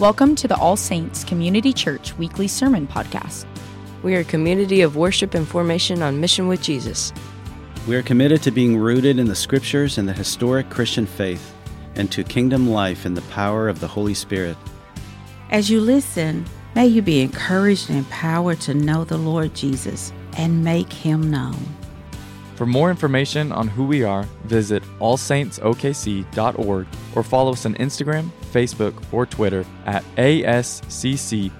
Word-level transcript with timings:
Welcome 0.00 0.36
to 0.36 0.46
the 0.46 0.56
All 0.56 0.76
Saints 0.76 1.24
Community 1.24 1.72
Church 1.72 2.16
Weekly 2.16 2.46
Sermon 2.46 2.86
Podcast. 2.86 3.46
We 4.04 4.14
are 4.14 4.20
a 4.20 4.24
community 4.24 4.80
of 4.80 4.94
worship 4.94 5.34
and 5.34 5.46
formation 5.46 6.02
on 6.02 6.20
mission 6.20 6.46
with 6.46 6.62
Jesus. 6.62 7.12
We 7.88 7.96
are 7.96 8.02
committed 8.04 8.40
to 8.44 8.52
being 8.52 8.78
rooted 8.78 9.18
in 9.18 9.26
the 9.26 9.34
scriptures 9.34 9.98
and 9.98 10.08
the 10.08 10.12
historic 10.12 10.70
Christian 10.70 11.04
faith 11.04 11.52
and 11.96 12.12
to 12.12 12.22
kingdom 12.22 12.70
life 12.70 13.06
in 13.06 13.14
the 13.14 13.22
power 13.22 13.68
of 13.68 13.80
the 13.80 13.88
Holy 13.88 14.14
Spirit. 14.14 14.56
As 15.50 15.68
you 15.68 15.80
listen, 15.80 16.46
may 16.76 16.86
you 16.86 17.02
be 17.02 17.20
encouraged 17.20 17.90
and 17.90 17.98
empowered 17.98 18.60
to 18.60 18.74
know 18.74 19.02
the 19.02 19.18
Lord 19.18 19.52
Jesus 19.52 20.12
and 20.36 20.62
make 20.62 20.92
him 20.92 21.28
known. 21.28 21.77
For 22.58 22.66
more 22.66 22.90
information 22.90 23.52
on 23.52 23.68
who 23.68 23.84
we 23.86 24.02
are, 24.02 24.24
visit 24.42 24.82
allsaintsokc.org 24.98 26.86
or 27.14 27.22
follow 27.22 27.52
us 27.52 27.64
on 27.64 27.74
Instagram, 27.76 28.30
Facebook, 28.50 29.00
or 29.12 29.26
Twitter 29.26 29.64
at 29.86 30.02
ASCCOKC. 30.16 31.52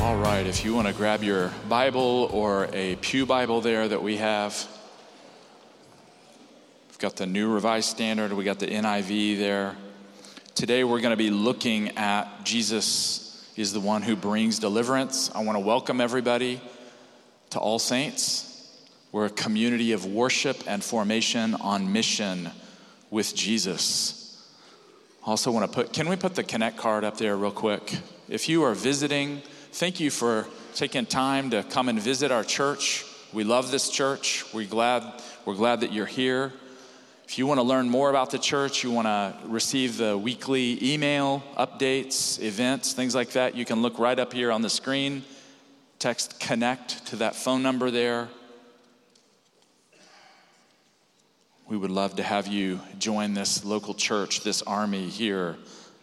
All 0.00 0.16
right, 0.16 0.44
if 0.44 0.64
you 0.64 0.74
want 0.74 0.88
to 0.88 0.92
grab 0.92 1.22
your 1.22 1.52
Bible 1.68 2.28
or 2.32 2.68
a 2.72 2.96
Pew 2.96 3.24
Bible 3.24 3.60
there 3.60 3.86
that 3.86 4.02
we 4.02 4.16
have, 4.16 4.66
we've 6.88 6.98
got 6.98 7.14
the 7.14 7.26
New 7.26 7.52
Revised 7.52 7.88
Standard, 7.88 8.32
we 8.32 8.42
got 8.42 8.58
the 8.58 8.66
NIV 8.66 9.38
there. 9.38 9.76
Today 10.56 10.82
we're 10.82 11.00
going 11.00 11.12
to 11.12 11.16
be 11.16 11.30
looking 11.30 11.96
at 11.96 12.42
Jesus 12.42 13.48
is 13.56 13.72
the 13.72 13.78
one 13.78 14.02
who 14.02 14.16
brings 14.16 14.58
deliverance. 14.58 15.30
I 15.32 15.44
want 15.44 15.54
to 15.54 15.60
welcome 15.60 16.00
everybody 16.00 16.60
to 17.50 17.58
All 17.58 17.78
Saints. 17.78 18.46
We're 19.12 19.26
a 19.26 19.30
community 19.30 19.92
of 19.92 20.06
worship 20.06 20.62
and 20.68 20.82
formation 20.82 21.56
on 21.56 21.92
mission 21.92 22.50
with 23.10 23.34
Jesus. 23.34 24.48
Also, 25.24 25.50
want 25.50 25.70
to 25.70 25.74
put, 25.74 25.92
can 25.92 26.08
we 26.08 26.16
put 26.16 26.36
the 26.36 26.44
Connect 26.44 26.76
card 26.76 27.02
up 27.04 27.18
there 27.18 27.36
real 27.36 27.50
quick? 27.50 27.98
If 28.28 28.48
you 28.48 28.62
are 28.62 28.74
visiting, 28.74 29.42
thank 29.72 29.98
you 29.98 30.10
for 30.10 30.46
taking 30.74 31.06
time 31.06 31.50
to 31.50 31.64
come 31.64 31.88
and 31.88 32.00
visit 32.00 32.30
our 32.30 32.44
church. 32.44 33.04
We 33.32 33.42
love 33.42 33.72
this 33.72 33.90
church. 33.90 34.44
We're 34.54 34.68
glad, 34.68 35.02
we're 35.44 35.56
glad 35.56 35.80
that 35.80 35.92
you're 35.92 36.06
here. 36.06 36.52
If 37.26 37.36
you 37.38 37.46
want 37.46 37.58
to 37.58 37.62
learn 37.62 37.90
more 37.90 38.10
about 38.10 38.30
the 38.30 38.38
church, 38.38 38.84
you 38.84 38.92
want 38.92 39.06
to 39.06 39.34
receive 39.46 39.96
the 39.96 40.16
weekly 40.16 40.94
email 40.94 41.42
updates, 41.56 42.40
events, 42.40 42.92
things 42.92 43.14
like 43.14 43.30
that, 43.32 43.56
you 43.56 43.64
can 43.64 43.82
look 43.82 43.98
right 43.98 44.18
up 44.18 44.32
here 44.32 44.52
on 44.52 44.62
the 44.62 44.70
screen. 44.70 45.24
Text 46.00 46.40
connect 46.40 47.04
to 47.08 47.16
that 47.16 47.36
phone 47.36 47.62
number 47.62 47.90
there. 47.90 48.30
We 51.68 51.76
would 51.76 51.90
love 51.90 52.16
to 52.16 52.22
have 52.22 52.46
you 52.46 52.80
join 52.98 53.34
this 53.34 53.66
local 53.66 53.92
church, 53.92 54.40
this 54.42 54.62
army 54.62 55.10
here, 55.10 55.56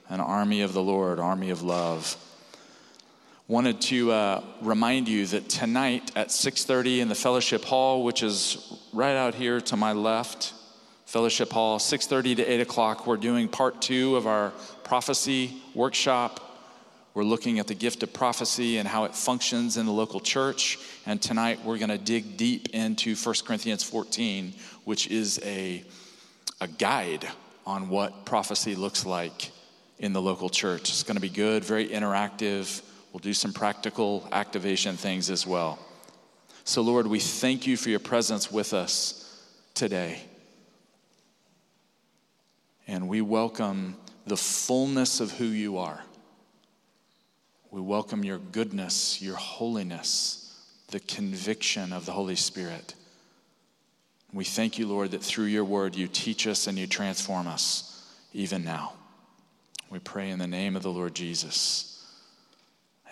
an 0.08 0.20
army 0.20 0.62
of 0.62 0.74
the 0.74 0.84
Lord, 0.84 1.18
army 1.18 1.50
of 1.50 1.64
love. 1.64 2.16
Wanted 3.48 3.82
to 3.82 4.12
uh, 4.12 4.44
remind 4.62 5.08
you 5.08 5.26
that 5.26 5.50
tonight 5.50 6.12
at 6.16 6.28
6:30 6.28 7.00
in 7.00 7.10
the 7.10 7.16
fellowship 7.16 7.66
hall, 7.66 8.04
which 8.04 8.22
is 8.22 8.72
right 8.94 9.16
out 9.16 9.34
here 9.34 9.60
to 9.62 9.76
my 9.76 9.94
left, 9.94 10.54
fellowship 11.08 11.52
hall, 11.52 11.80
6:30 11.80 12.36
to 12.36 12.46
8 12.46 12.62
o'clock, 12.62 13.08
we're 13.08 13.18
doing 13.18 13.48
part 13.48 13.82
two 13.82 14.16
of 14.16 14.28
our 14.28 14.52
prophecy 14.84 15.60
workshop. 15.74 16.47
We're 17.18 17.24
looking 17.24 17.58
at 17.58 17.66
the 17.66 17.74
gift 17.74 18.04
of 18.04 18.14
prophecy 18.14 18.78
and 18.78 18.88
how 18.88 19.06
it 19.06 19.16
functions 19.16 19.76
in 19.76 19.88
the 19.88 19.92
local 19.92 20.20
church. 20.20 20.78
And 21.08 21.20
tonight 21.20 21.66
we're 21.66 21.80
going 21.80 21.90
to 21.90 21.98
dig 21.98 22.38
deep 22.38 22.70
into 22.76 23.16
1 23.16 23.36
Corinthians 23.44 23.82
14, 23.82 24.54
which 24.84 25.08
is 25.08 25.40
a, 25.44 25.84
a 26.62 26.68
guide 26.68 27.28
on 27.66 27.90
what 27.90 28.24
prophecy 28.24 28.76
looks 28.76 29.04
like 29.04 29.50
in 29.98 30.14
the 30.14 30.22
local 30.22 30.48
church. 30.48 30.90
It's 30.90 31.02
going 31.02 31.16
to 31.16 31.22
be 31.22 31.30
good, 31.30 31.66
very 31.66 31.88
interactive. 31.88 32.84
We'll 33.12 33.22
do 33.22 33.34
some 33.34 33.52
practical 33.52 34.30
activation 34.32 34.96
things 34.96 35.32
as 35.32 35.48
well. 35.48 35.80
So, 36.66 36.84
Lord, 36.84 37.08
we 37.08 37.20
thank 37.20 37.66
you 37.66 37.78
for 37.78 37.90
your 37.90 38.00
presence 38.00 38.52
with 38.52 38.76
us 38.76 39.44
today. 39.74 40.22
And 42.86 43.08
we 43.08 43.22
welcome 43.22 43.96
the 44.28 44.38
fullness 44.38 45.20
of 45.20 45.32
who 45.32 45.46
you 45.46 45.80
are. 45.80 46.04
We 47.70 47.82
welcome 47.82 48.24
your 48.24 48.38
goodness, 48.38 49.22
your 49.22 49.36
holiness, 49.36 50.56
the 50.88 51.02
conviction 51.02 51.92
of 51.92 52.06
the 52.06 52.14
Holy 52.14 52.36
Spirit. 52.36 52.94
We 54.32 54.46
thank 54.46 54.80
you, 54.80 54.88
Lord, 54.88 55.12
that 55.12 55.24
through 55.24 55.46
your 55.46 55.66
word 55.66 55.96
you 55.96 56.08
teach 56.08 56.48
us 56.48 56.68
and 56.68 56.78
you 56.78 56.88
transform 56.88 57.48
us 57.48 58.10
even 58.34 58.64
now. 58.64 58.94
We 59.90 60.00
pray 60.00 60.30
in 60.30 60.40
the 60.40 60.48
name 60.48 60.76
of 60.76 60.84
the 60.84 60.92
Lord 60.92 61.14
Jesus. 61.14 62.06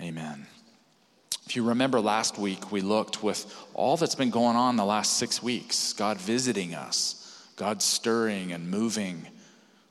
Amen. 0.01 0.45
If 1.45 1.55
you 1.55 1.63
remember 1.63 1.99
last 1.99 2.37
week, 2.37 2.71
we 2.71 2.81
looked 2.81 3.23
with 3.23 3.53
all 3.73 3.97
that's 3.97 4.15
been 4.15 4.29
going 4.29 4.55
on 4.55 4.77
the 4.77 4.85
last 4.85 5.17
six 5.17 5.43
weeks 5.43 5.93
God 5.93 6.17
visiting 6.17 6.73
us, 6.73 7.45
God 7.55 7.81
stirring 7.81 8.51
and 8.51 8.69
moving, 8.69 9.27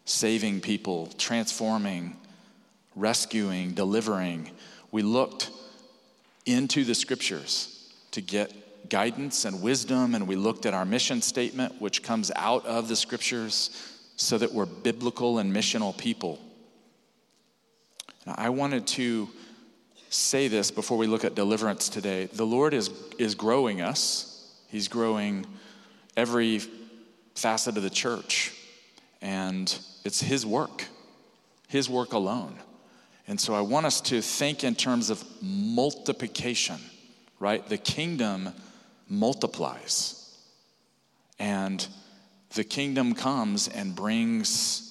saving 0.05 0.61
people, 0.61 1.07
transforming 1.19 2.17
rescuing, 2.97 3.73
delivering. 3.73 4.51
We 4.91 5.03
looked 5.03 5.51
into 6.47 6.85
the 6.85 6.95
scriptures 6.95 7.93
to 8.13 8.21
get 8.21 8.89
guidance 8.89 9.45
and 9.45 9.63
wisdom, 9.63 10.15
and 10.15 10.29
we 10.29 10.37
looked 10.37 10.67
at 10.67 10.75
our 10.75 10.85
mission 10.85 11.23
statement, 11.23 11.81
which 11.81 12.03
comes 12.03 12.31
out 12.37 12.65
of 12.67 12.89
the 12.89 12.97
scriptures, 12.97 13.71
so 14.17 14.39
that 14.39 14.53
we're 14.53 14.67
biblical 14.67 15.39
and 15.39 15.55
missional 15.55 15.97
people. 15.97 16.39
I 18.27 18.51
wanted 18.51 18.87
to 18.89 19.29
say 20.09 20.49
this 20.49 20.71
before 20.71 20.97
we 20.97 21.07
look 21.07 21.25
at 21.25 21.35
deliverance 21.35 21.89
today. 21.89 22.27
The 22.27 22.47
Lord 22.47 22.73
is, 22.73 22.91
is 23.19 23.35
growing 23.35 23.81
us, 23.81 24.31
He's 24.69 24.89
growing 24.89 25.47
every 26.17 26.61
facet 27.35 27.77
of 27.77 27.83
the 27.83 27.91
church, 27.91 28.53
and 29.21 29.77
it's 30.05 30.21
His 30.21 30.47
work, 30.47 30.85
His 31.69 31.91
work 31.91 32.13
alone. 32.13 32.57
And 33.27 33.41
so 33.41 33.55
I 33.55 33.61
want 33.63 33.87
us 33.87 34.01
to 34.03 34.21
think 34.21 34.65
in 34.65 34.75
terms 34.75 35.11
of 35.11 35.25
multiplication, 35.41 36.79
right? 37.39 37.67
The 37.67 37.79
kingdom 37.79 38.51
multiplies. 39.09 40.21
And 41.39 41.87
the 42.55 42.65
kingdom 42.65 43.15
comes 43.15 43.69
and 43.69 43.95
brings 43.95 44.85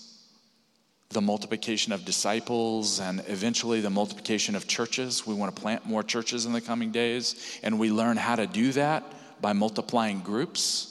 the 1.09 1.21
multiplication 1.21 1.93
of 1.93 2.05
disciples 2.05 2.99
and 2.99 3.23
eventually 3.27 3.81
the 3.81 3.89
multiplication 3.89 4.55
of 4.55 4.67
churches. 4.67 5.27
We 5.27 5.35
want 5.35 5.55
to 5.55 5.61
plant 5.61 5.85
more 5.85 6.03
churches 6.03 6.45
in 6.45 6.53
the 6.53 6.61
coming 6.61 6.91
days. 6.91 7.59
And 7.63 7.79
we 7.79 7.91
learn 7.91 8.17
how 8.17 8.35
to 8.35 8.47
do 8.47 8.71
that 8.73 9.03
by 9.41 9.53
multiplying 9.53 10.21
groups. 10.21 10.89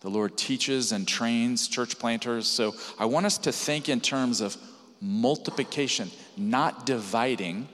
The 0.00 0.10
Lord 0.10 0.36
teaches 0.36 0.92
and 0.92 1.08
trains 1.08 1.66
church 1.66 1.98
planters. 1.98 2.46
So 2.46 2.74
I 2.98 3.06
want 3.06 3.24
us 3.24 3.38
to 3.38 3.52
think 3.52 3.88
in 3.88 4.02
terms 4.02 4.42
of 4.42 4.56
multiplication, 5.04 6.10
not 6.36 6.86
dividing, 6.86 7.68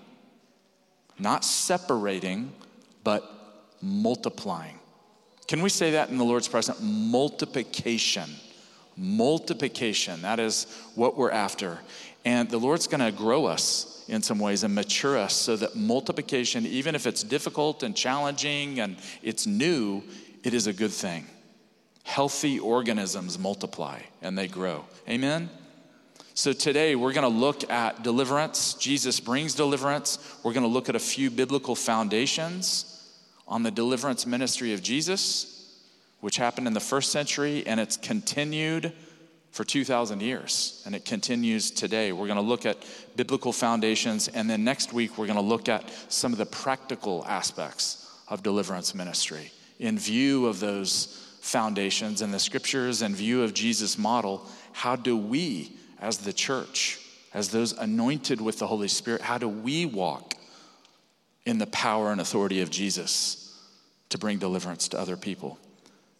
not 1.19 1.45
separating, 1.45 2.53
but 3.05 3.77
multiplying. 3.81 4.79
Can 5.47 5.63
we 5.63 5.69
say 5.69 5.93
that 5.93 6.11
in 6.11 6.19
the 6.19 6.25
Lord's 6.25 6.49
presence? 6.49 6.81
Multiplication. 6.83 8.29
Multiplication. 8.97 10.23
That 10.23 10.41
is 10.41 10.67
what 10.97 11.17
we're 11.17 11.31
after. 11.31 11.79
And 12.25 12.51
the 12.51 12.59
Lord's 12.59 12.89
going 12.89 13.01
to 13.01 13.17
grow 13.17 13.47
us 13.47 14.05
in 14.09 14.23
some 14.23 14.41
ways 14.41 14.65
and 14.65 14.75
mature 14.75 15.17
us 15.17 15.35
so 15.35 15.57
that 15.57 15.77
multiplication, 15.77 16.67
even 16.67 16.95
if 16.97 17.07
it's 17.07 17.23
difficult 17.23 17.85
and 17.85 17.97
challenging 17.97 18.81
and 18.81 18.97
it's 19.23 19.47
new, 19.47 20.03
it 20.43 20.53
is 20.53 20.67
a 20.67 20.73
good 20.73 20.91
thing. 20.91 21.27
Healthy 22.03 22.59
organisms 22.59 23.39
multiply 23.39 24.01
and 24.21 24.37
they 24.37 24.49
grow. 24.49 24.85
Amen? 25.09 25.49
So 26.35 26.53
today 26.53 26.94
we're 26.94 27.12
going 27.12 27.31
to 27.31 27.41
look 27.41 27.69
at 27.71 28.03
deliverance. 28.03 28.75
Jesus 28.75 29.19
brings 29.19 29.55
deliverance. 29.55 30.19
We're 30.44 30.53
going 30.53 30.67
to 30.67 30.73
look 30.73 30.88
at 30.88 30.94
a 30.94 31.00
few 31.00 31.29
biblical 31.29 31.75
foundations 31.75 32.87
on 33.49 33.65
the 33.65 33.71
deliverance 33.71 34.27
ministry 34.27 34.73
of 34.73 34.81
Jesus, 34.81 35.77
which 36.21 36.37
happened 36.37 36.69
in 36.69 36.73
the 36.73 36.81
first 36.81 37.11
century 37.11 37.67
and 37.67 37.81
it's 37.81 37.97
continued 37.97 38.93
for 39.50 39.65
2,000 39.65 40.23
years 40.23 40.82
and 40.87 40.94
it 40.94 41.05
continues 41.05 41.73
today. 41.73 42.12
We're 42.12 42.29
going 42.29 42.37
to 42.37 42.43
look 42.43 42.65
at 42.65 42.79
biblical 43.17 43.53
foundations 43.53 44.29
and 44.29 44.49
then 44.49 44.62
next 44.62 44.93
week 44.93 45.19
we're 45.19 45.26
going 45.26 45.35
to 45.35 45.44
look 45.44 45.69
at 45.69 45.91
some 46.09 46.33
of 46.33 46.38
the 46.38 46.47
practical 46.47 47.25
aspects 47.26 48.09
of 48.29 48.44
deliverance 48.44 48.94
ministry 48.94 49.50
in 49.81 49.99
view 49.99 50.47
of 50.47 50.61
those 50.61 51.26
foundations 51.41 52.23
and 52.23 52.33
the 52.33 52.38
scriptures 52.38 53.03
and 53.03 53.17
view 53.17 53.43
of 53.43 53.53
Jesus' 53.53 53.99
model. 53.99 54.47
How 54.73 54.94
do 54.94 55.17
we 55.17 55.73
as 56.00 56.19
the 56.19 56.32
church, 56.32 56.99
as 57.32 57.50
those 57.50 57.73
anointed 57.73 58.41
with 58.41 58.58
the 58.58 58.67
Holy 58.67 58.88
Spirit, 58.88 59.20
how 59.20 59.38
do 59.38 59.49
we 59.49 59.87
walk 59.87 60.35
in 61.44 61.58
the 61.58 61.67
power 61.69 62.11
and 62.11 62.20
authority 62.20 62.62
of 62.62 62.70
Jesus 62.70 63.56
to 64.08 64.19
bring 64.19 64.38
deliverance 64.38 64.88
to 64.88 64.99
other 64.99 65.17
people? 65.17 65.58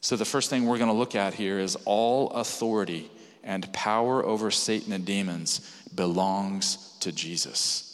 So, 0.03 0.17
the 0.17 0.25
first 0.25 0.49
thing 0.49 0.67
we're 0.67 0.79
going 0.79 0.91
to 0.91 0.97
look 0.97 1.15
at 1.15 1.35
here 1.35 1.59
is 1.59 1.77
all 1.85 2.31
authority 2.31 3.11
and 3.43 3.71
power 3.73 4.25
over 4.25 4.51
Satan 4.51 4.93
and 4.93 5.05
demons 5.05 5.61
belongs 5.95 6.97
to 7.01 7.11
Jesus. 7.11 7.87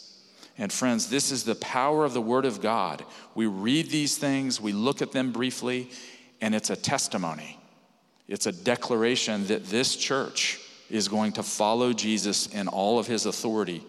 And 0.57 0.71
friends, 0.71 1.09
this 1.09 1.31
is 1.31 1.43
the 1.43 1.55
power 1.55 2.03
of 2.03 2.13
the 2.13 2.21
Word 2.21 2.45
of 2.45 2.61
God. 2.61 3.03
We 3.35 3.45
read 3.45 3.89
these 3.89 4.17
things, 4.17 4.59
we 4.59 4.73
look 4.73 5.01
at 5.01 5.11
them 5.11 5.31
briefly, 5.31 5.89
and 6.41 6.55
it's 6.55 6.69
a 6.69 6.75
testimony. 6.75 7.59
It's 8.27 8.45
a 8.45 8.51
declaration 8.51 9.47
that 9.47 9.65
this 9.65 9.95
church 9.95 10.59
is 10.89 11.07
going 11.07 11.33
to 11.33 11.43
follow 11.43 11.93
Jesus 11.93 12.47
in 12.47 12.67
all 12.67 12.99
of 12.99 13.07
his 13.07 13.25
authority 13.25 13.83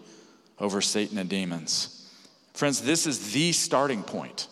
over 0.59 0.81
Satan 0.81 1.17
and 1.17 1.29
demons. 1.29 2.09
Friends, 2.53 2.81
this 2.81 3.07
is 3.07 3.31
the 3.31 3.51
starting 3.51 4.03
point. 4.03 4.47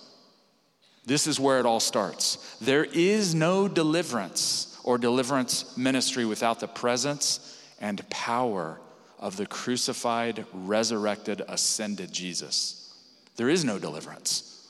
This 1.05 1.27
is 1.27 1.39
where 1.39 1.59
it 1.59 1.65
all 1.65 1.79
starts. 1.79 2.57
There 2.59 2.83
is 2.83 3.33
no 3.33 3.67
deliverance 3.67 4.77
or 4.83 4.97
deliverance 4.97 5.77
ministry 5.77 6.25
without 6.25 6.59
the 6.59 6.67
presence 6.67 7.61
and 7.79 8.07
power 8.09 8.79
of 9.19 9.38
the 9.38 9.45
crucified, 9.45 10.45
resurrected, 10.53 11.41
ascended 11.47 12.11
Jesus. 12.11 12.94
There 13.35 13.49
is 13.49 13.65
no 13.65 13.79
deliverance. 13.79 14.67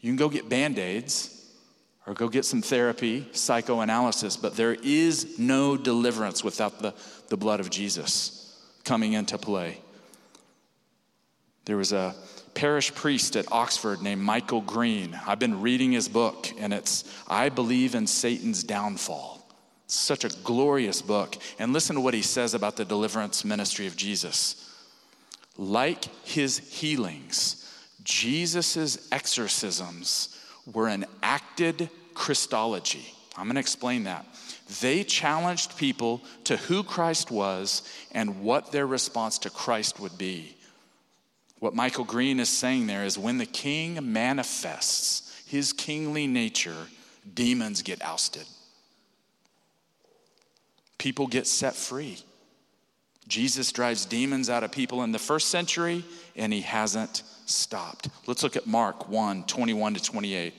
You 0.00 0.10
can 0.10 0.16
go 0.16 0.28
get 0.28 0.48
band 0.48 0.78
aids 0.78 1.35
or 2.06 2.14
go 2.14 2.28
get 2.28 2.44
some 2.44 2.62
therapy, 2.62 3.26
psychoanalysis, 3.32 4.36
but 4.36 4.56
there 4.56 4.76
is 4.82 5.38
no 5.38 5.76
deliverance 5.76 6.44
without 6.44 6.78
the, 6.78 6.94
the 7.28 7.36
blood 7.36 7.58
of 7.58 7.68
Jesus 7.68 8.64
coming 8.84 9.14
into 9.14 9.36
play. 9.36 9.80
There 11.64 11.76
was 11.76 11.92
a 11.92 12.14
parish 12.54 12.94
priest 12.94 13.34
at 13.34 13.50
Oxford 13.50 14.00
named 14.00 14.22
Michael 14.22 14.60
Green. 14.60 15.18
I've 15.26 15.40
been 15.40 15.60
reading 15.60 15.90
his 15.90 16.08
book, 16.08 16.48
and 16.58 16.72
it's 16.72 17.04
I 17.26 17.48
Believe 17.48 17.96
in 17.96 18.06
Satan's 18.06 18.62
Downfall. 18.62 19.44
It's 19.84 19.94
such 19.94 20.24
a 20.24 20.28
glorious 20.44 21.02
book. 21.02 21.36
And 21.58 21.72
listen 21.72 21.96
to 21.96 22.02
what 22.02 22.14
he 22.14 22.22
says 22.22 22.54
about 22.54 22.76
the 22.76 22.84
deliverance 22.84 23.44
ministry 23.44 23.88
of 23.88 23.96
Jesus. 23.96 24.62
Like 25.56 26.04
his 26.24 26.58
healings, 26.58 27.68
Jesus' 28.04 29.08
exorcisms 29.10 30.35
were 30.72 30.88
an 30.88 31.06
acted 31.22 31.90
Christology. 32.14 33.12
I'm 33.36 33.44
going 33.44 33.54
to 33.54 33.60
explain 33.60 34.04
that. 34.04 34.26
They 34.80 35.04
challenged 35.04 35.76
people 35.76 36.22
to 36.44 36.56
who 36.56 36.82
Christ 36.82 37.30
was 37.30 37.82
and 38.12 38.42
what 38.42 38.72
their 38.72 38.86
response 38.86 39.38
to 39.40 39.50
Christ 39.50 40.00
would 40.00 40.16
be. 40.16 40.56
What 41.58 41.74
Michael 41.74 42.04
Green 42.04 42.40
is 42.40 42.48
saying 42.48 42.86
there 42.86 43.04
is 43.04 43.18
when 43.18 43.38
the 43.38 43.46
king 43.46 44.12
manifests 44.12 45.42
his 45.46 45.72
kingly 45.72 46.26
nature, 46.26 46.86
demons 47.34 47.82
get 47.82 48.02
ousted. 48.02 48.46
People 50.98 51.26
get 51.26 51.46
set 51.46 51.74
free. 51.74 52.18
Jesus 53.28 53.72
drives 53.72 54.06
demons 54.06 54.50
out 54.50 54.64
of 54.64 54.72
people 54.72 55.02
in 55.02 55.12
the 55.12 55.18
first 55.18 55.48
century, 55.48 56.04
and 56.34 56.52
he 56.52 56.60
hasn't 56.60 57.22
stopped. 57.46 58.08
Let's 58.26 58.42
look 58.42 58.56
at 58.56 58.66
Mark 58.66 59.08
1 59.08 59.44
21 59.44 59.94
to 59.94 60.02
28. 60.02 60.54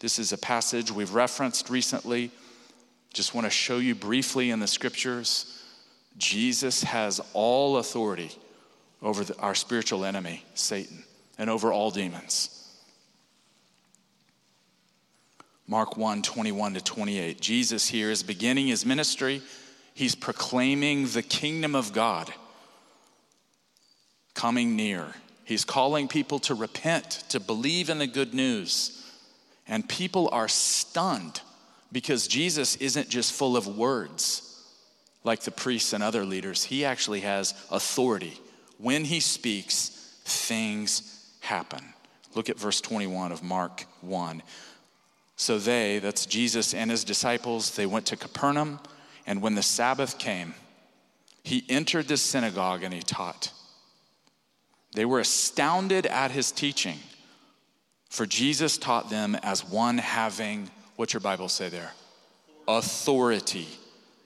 This 0.00 0.18
is 0.18 0.32
a 0.32 0.38
passage 0.38 0.90
we've 0.90 1.14
referenced 1.14 1.70
recently. 1.70 2.30
Just 3.14 3.34
want 3.34 3.46
to 3.46 3.50
show 3.50 3.78
you 3.78 3.94
briefly 3.94 4.50
in 4.50 4.60
the 4.60 4.66
scriptures 4.66 5.58
Jesus 6.18 6.82
has 6.82 7.20
all 7.32 7.78
authority 7.78 8.30
over 9.00 9.24
the, 9.24 9.36
our 9.38 9.54
spiritual 9.54 10.04
enemy, 10.04 10.44
Satan, 10.54 11.04
and 11.38 11.48
over 11.48 11.72
all 11.72 11.90
demons. 11.90 12.58
Mark 15.66 15.96
1 15.96 16.22
21 16.22 16.74
to 16.74 16.80
28. 16.82 17.40
Jesus 17.40 17.88
here 17.88 18.10
is 18.10 18.22
beginning 18.22 18.66
his 18.66 18.84
ministry. 18.84 19.40
He's 19.94 20.14
proclaiming 20.14 21.06
the 21.08 21.22
kingdom 21.22 21.74
of 21.74 21.92
God 21.92 22.32
coming 24.34 24.76
near. 24.76 25.06
He's 25.44 25.64
calling 25.64 26.08
people 26.08 26.38
to 26.40 26.54
repent, 26.54 27.24
to 27.30 27.40
believe 27.40 27.90
in 27.90 27.98
the 27.98 28.06
good 28.06 28.34
news. 28.34 28.98
And 29.66 29.88
people 29.88 30.28
are 30.32 30.48
stunned 30.48 31.40
because 31.90 32.26
Jesus 32.26 32.76
isn't 32.76 33.08
just 33.08 33.32
full 33.32 33.56
of 33.56 33.66
words 33.66 34.48
like 35.24 35.40
the 35.40 35.50
priests 35.50 35.92
and 35.92 36.02
other 36.02 36.24
leaders, 36.24 36.64
he 36.64 36.84
actually 36.84 37.20
has 37.20 37.54
authority 37.70 38.40
when 38.78 39.04
he 39.04 39.20
speaks, 39.20 40.20
things 40.24 41.32
happen. 41.40 41.94
Look 42.34 42.50
at 42.50 42.58
verse 42.58 42.80
21 42.80 43.30
of 43.30 43.42
Mark 43.42 43.84
1. 44.00 44.42
So 45.36 45.58
they, 45.58 46.00
that's 46.00 46.26
Jesus 46.26 46.74
and 46.74 46.90
his 46.90 47.04
disciples, 47.04 47.76
they 47.76 47.86
went 47.86 48.06
to 48.06 48.16
Capernaum, 48.16 48.80
and 49.26 49.40
when 49.40 49.54
the 49.54 49.62
Sabbath 49.62 50.18
came, 50.18 50.54
he 51.44 51.64
entered 51.68 52.08
the 52.08 52.16
synagogue 52.16 52.82
and 52.82 52.92
he 52.92 53.02
taught. 53.02 53.52
They 54.94 55.04
were 55.04 55.20
astounded 55.20 56.06
at 56.06 56.30
his 56.30 56.52
teaching, 56.52 56.98
for 58.10 58.26
Jesus 58.26 58.76
taught 58.76 59.10
them 59.10 59.34
as 59.42 59.66
one 59.68 59.98
having, 59.98 60.70
what's 60.96 61.14
your 61.14 61.20
Bible 61.20 61.48
say 61.48 61.68
there? 61.68 61.92
Authority, 62.68 63.68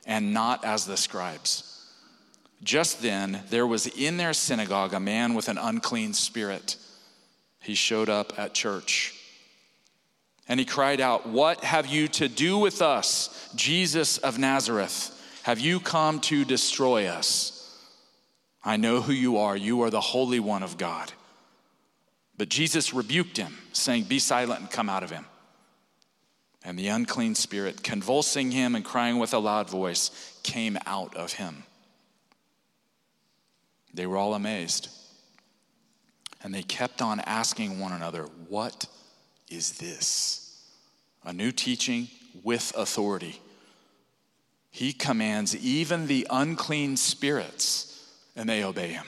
and 0.07 0.35
not 0.35 0.65
as 0.65 0.85
the 0.87 0.97
scribes. 0.97 1.73
Just 2.63 3.01
then, 3.01 3.43
there 3.51 3.67
was 3.67 3.87
in 3.87 4.17
their 4.17 4.33
synagogue 4.33 4.93
a 4.93 5.01
man 5.01 5.35
with 5.35 5.49
an 5.49 5.59
unclean 5.59 6.15
spirit. 6.15 6.77
He 7.61 7.75
showed 7.75 8.09
up 8.09 8.39
at 8.39 8.55
church. 8.55 9.15
And 10.49 10.59
he 10.59 10.67
cried 10.67 11.01
out, 11.01 11.29
What 11.29 11.63
have 11.65 11.87
you 11.87 12.09
to 12.09 12.29
do 12.29 12.59
with 12.59 12.83
us, 12.83 13.51
Jesus 13.55 14.19
of 14.19 14.39
Nazareth? 14.39 15.13
Have 15.43 15.61
you 15.61 15.81
come 15.81 16.21
to 16.21 16.45
destroy 16.45 17.07
us? 17.07 17.56
I 18.67 18.77
know 18.77 19.01
who 19.01 19.13
you 19.13 19.39
are. 19.39 19.57
You 19.57 19.83
are 19.83 19.91
the 19.91 20.01
Holy 20.01 20.41
One 20.41 20.65
of 20.65 20.77
God. 20.77 21.13
But 22.37 22.49
Jesus 22.49 22.93
rebuked 22.93 23.37
him, 23.37 23.57
saying, 23.73 24.05
Be 24.05 24.19
silent 24.19 24.61
and 24.61 24.71
come 24.71 24.91
out 24.91 25.05
of 25.05 25.11
him. 25.11 25.25
And 26.65 26.77
the 26.77 26.89
unclean 26.89 27.37
spirit, 27.37 27.85
convulsing 27.85 28.51
him 28.51 28.75
and 28.75 28.85
crying 28.85 29.19
with 29.19 29.33
a 29.33 29.39
loud 29.39 29.71
voice, 29.71 30.11
came 30.43 30.77
out 30.85 31.15
of 31.15 31.35
him. 31.35 31.63
They 33.95 34.05
were 34.05 34.17
all 34.17 34.35
amazed. 34.35 34.89
And 36.43 36.53
they 36.53 36.65
kept 36.65 37.01
on 37.01 37.21
asking 37.21 37.79
one 37.79 37.93
another, 37.93 38.25
What 38.49 38.87
is 39.49 39.79
this? 39.79 40.61
A 41.25 41.33
new 41.33 41.53
teaching 41.53 42.09
with 42.43 42.73
authority. 42.77 43.41
He 44.73 44.93
commands 44.93 45.57
even 45.57 46.09
the 46.09 46.27
unclean 46.29 46.97
spirits, 46.97 47.86
and 48.37 48.49
they 48.49 48.63
obey 48.63 48.89
him. 48.89 49.07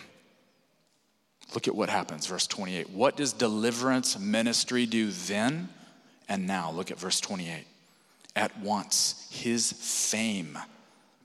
Look 1.55 1.69
at 1.69 1.75
what 1.75 1.89
happens, 1.89 2.27
verse 2.27 2.47
28. 2.47 2.91
What 2.91 3.17
does 3.17 3.33
deliverance 3.33 4.19
ministry 4.19 4.87
do 4.87 5.11
then 5.11 5.69
and 6.29 6.47
now? 6.47 6.71
Look 6.71 6.91
at 6.91 6.99
verse 6.99 7.21
28. 7.21 7.65
At 8.37 8.59
once, 8.61 9.29
his 9.31 9.73
fame 9.73 10.59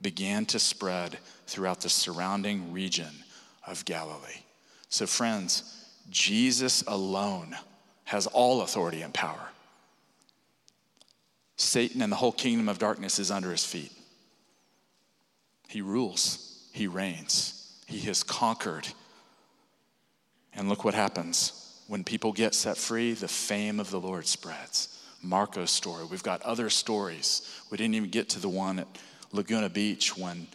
began 0.02 0.46
to 0.48 0.60
spread 0.60 1.18
throughout 1.48 1.82
the 1.82 1.90
surrounding 1.90 2.72
region 2.72 3.12
of 3.68 3.84
Galilee. 3.86 4.44
So, 4.90 5.06
friends, 5.06 5.88
Jesus 6.10 6.84
alone 6.88 7.56
has 8.06 8.28
all 8.28 8.62
authority 8.62 9.02
and 9.02 9.14
power. 9.14 9.50
Satan 11.56 12.02
and 12.02 12.12
the 12.12 12.18
whole 12.18 12.32
kingdom 12.32 12.68
of 12.68 12.80
darkness 12.80 13.20
is 13.20 13.32
under 13.32 13.52
his 13.52 13.66
feet. 13.66 13.92
He 15.68 15.82
rules, 15.82 16.68
he 16.74 16.88
reigns, 16.88 17.63
he 17.94 18.08
has 18.08 18.24
conquered. 18.24 18.88
And 20.56 20.68
look 20.68 20.84
what 20.84 20.96
happens. 20.96 21.82
When 21.88 22.04
people 22.04 22.34
get 22.34 22.56
set 22.56 22.76
free, 22.76 23.14
the 23.14 23.28
fame 23.28 23.80
of 23.80 23.92
the 23.92 24.00
Lord 24.00 24.26
spreads. 24.26 25.00
Marco's 25.22 25.70
story. 25.70 26.06
We've 26.06 26.24
got 26.24 26.42
other 26.42 26.70
stories. 26.70 27.48
We 27.70 27.78
didn't 27.78 27.96
even 27.96 28.10
get 28.10 28.30
to 28.30 28.40
the 28.40 28.50
one 28.50 28.80
at 28.80 28.88
Laguna 29.32 29.70
Beach 29.70 30.18
when 30.18 30.48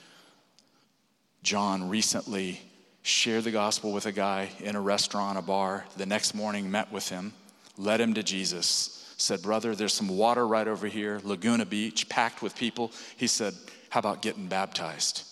John 1.43 1.89
recently 1.89 2.61
shared 3.03 3.45
the 3.45 3.51
gospel 3.53 3.93
with 3.93 4.07
a 4.07 4.13
guy 4.13 4.51
in 4.61 4.75
a 4.75 4.81
restaurant, 4.81 5.39
a 5.39 5.43
bar. 5.43 5.87
The 5.97 6.07
next 6.07 6.35
morning, 6.35 6.71
met 6.71 6.91
with 6.93 7.09
him, 7.09 7.33
led 7.77 8.01
him 8.01 8.15
to 8.15 8.23
Jesus, 8.23 9.15
said, 9.17 9.43
Brother, 9.43 9.75
there's 9.77 9.95
some 9.95 10.09
water 10.09 10.47
right 10.47 10.67
over 10.67 10.89
here, 10.89 11.21
Laguna 11.23 11.65
Beach, 11.65 12.09
packed 12.09 12.43
with 12.43 12.57
people. 12.57 12.93
He 13.17 13.29
said, 13.29 13.55
How 13.91 14.01
about 14.01 14.23
getting 14.23 14.49
baptized? 14.49 15.25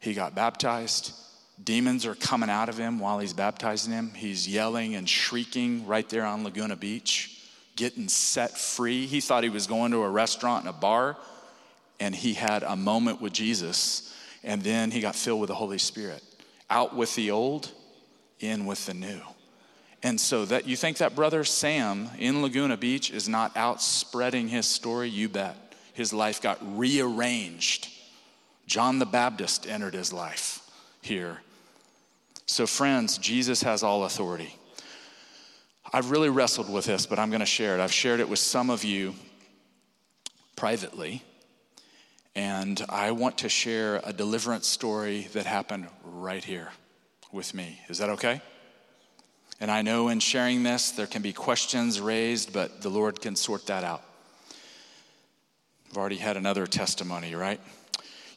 He 0.00 0.14
got 0.14 0.34
baptized. 0.34 1.12
Demons 1.62 2.06
are 2.06 2.14
coming 2.14 2.48
out 2.48 2.70
of 2.70 2.78
him 2.78 2.98
while 2.98 3.18
he's 3.18 3.34
baptizing 3.34 3.92
him. 3.92 4.12
He's 4.14 4.48
yelling 4.48 4.94
and 4.94 5.08
shrieking 5.08 5.86
right 5.86 6.08
there 6.08 6.24
on 6.24 6.42
Laguna 6.42 6.74
Beach, 6.74 7.38
getting 7.76 8.08
set 8.08 8.56
free. 8.56 9.06
He 9.06 9.20
thought 9.20 9.44
he 9.44 9.50
was 9.50 9.66
going 9.66 9.92
to 9.92 9.98
a 9.98 10.08
restaurant 10.08 10.64
and 10.64 10.74
a 10.74 10.78
bar, 10.78 11.18
and 12.00 12.14
he 12.14 12.32
had 12.32 12.62
a 12.62 12.76
moment 12.76 13.20
with 13.20 13.34
Jesus, 13.34 14.16
and 14.42 14.62
then 14.62 14.90
he 14.90 15.00
got 15.00 15.14
filled 15.14 15.40
with 15.40 15.48
the 15.48 15.54
Holy 15.54 15.78
Spirit 15.78 16.22
out 16.70 16.96
with 16.96 17.14
the 17.16 17.32
old, 17.32 17.70
in 18.38 18.64
with 18.64 18.86
the 18.86 18.94
new. 18.94 19.20
And 20.02 20.18
so 20.18 20.46
that 20.46 20.66
you 20.66 20.76
think 20.76 20.98
that 20.98 21.14
brother 21.14 21.44
Sam 21.44 22.08
in 22.16 22.40
Laguna 22.40 22.76
Beach 22.76 23.10
is 23.10 23.28
not 23.28 23.54
out 23.56 23.82
spreading 23.82 24.48
his 24.48 24.66
story, 24.66 25.10
you 25.10 25.28
bet. 25.28 25.74
His 25.92 26.12
life 26.12 26.40
got 26.40 26.58
rearranged 26.78 27.88
John 28.70 29.00
the 29.00 29.06
Baptist 29.06 29.68
entered 29.68 29.94
his 29.94 30.12
life 30.12 30.60
here. 31.02 31.38
So, 32.46 32.68
friends, 32.68 33.18
Jesus 33.18 33.64
has 33.64 33.82
all 33.82 34.04
authority. 34.04 34.54
I've 35.92 36.12
really 36.12 36.28
wrestled 36.28 36.72
with 36.72 36.84
this, 36.84 37.04
but 37.04 37.18
I'm 37.18 37.30
going 37.30 37.40
to 37.40 37.46
share 37.46 37.76
it. 37.76 37.80
I've 37.80 37.92
shared 37.92 38.20
it 38.20 38.28
with 38.28 38.38
some 38.38 38.70
of 38.70 38.84
you 38.84 39.16
privately, 40.54 41.24
and 42.36 42.80
I 42.88 43.10
want 43.10 43.38
to 43.38 43.48
share 43.48 44.00
a 44.04 44.12
deliverance 44.12 44.68
story 44.68 45.26
that 45.32 45.46
happened 45.46 45.88
right 46.04 46.44
here 46.44 46.68
with 47.32 47.52
me. 47.52 47.80
Is 47.88 47.98
that 47.98 48.10
okay? 48.10 48.40
And 49.58 49.68
I 49.68 49.82
know 49.82 50.10
in 50.10 50.20
sharing 50.20 50.62
this, 50.62 50.92
there 50.92 51.08
can 51.08 51.22
be 51.22 51.32
questions 51.32 52.00
raised, 52.00 52.52
but 52.52 52.82
the 52.82 52.88
Lord 52.88 53.20
can 53.20 53.34
sort 53.34 53.66
that 53.66 53.82
out. 53.82 54.04
I've 55.90 55.98
already 55.98 56.18
had 56.18 56.36
another 56.36 56.68
testimony, 56.68 57.34
right? 57.34 57.60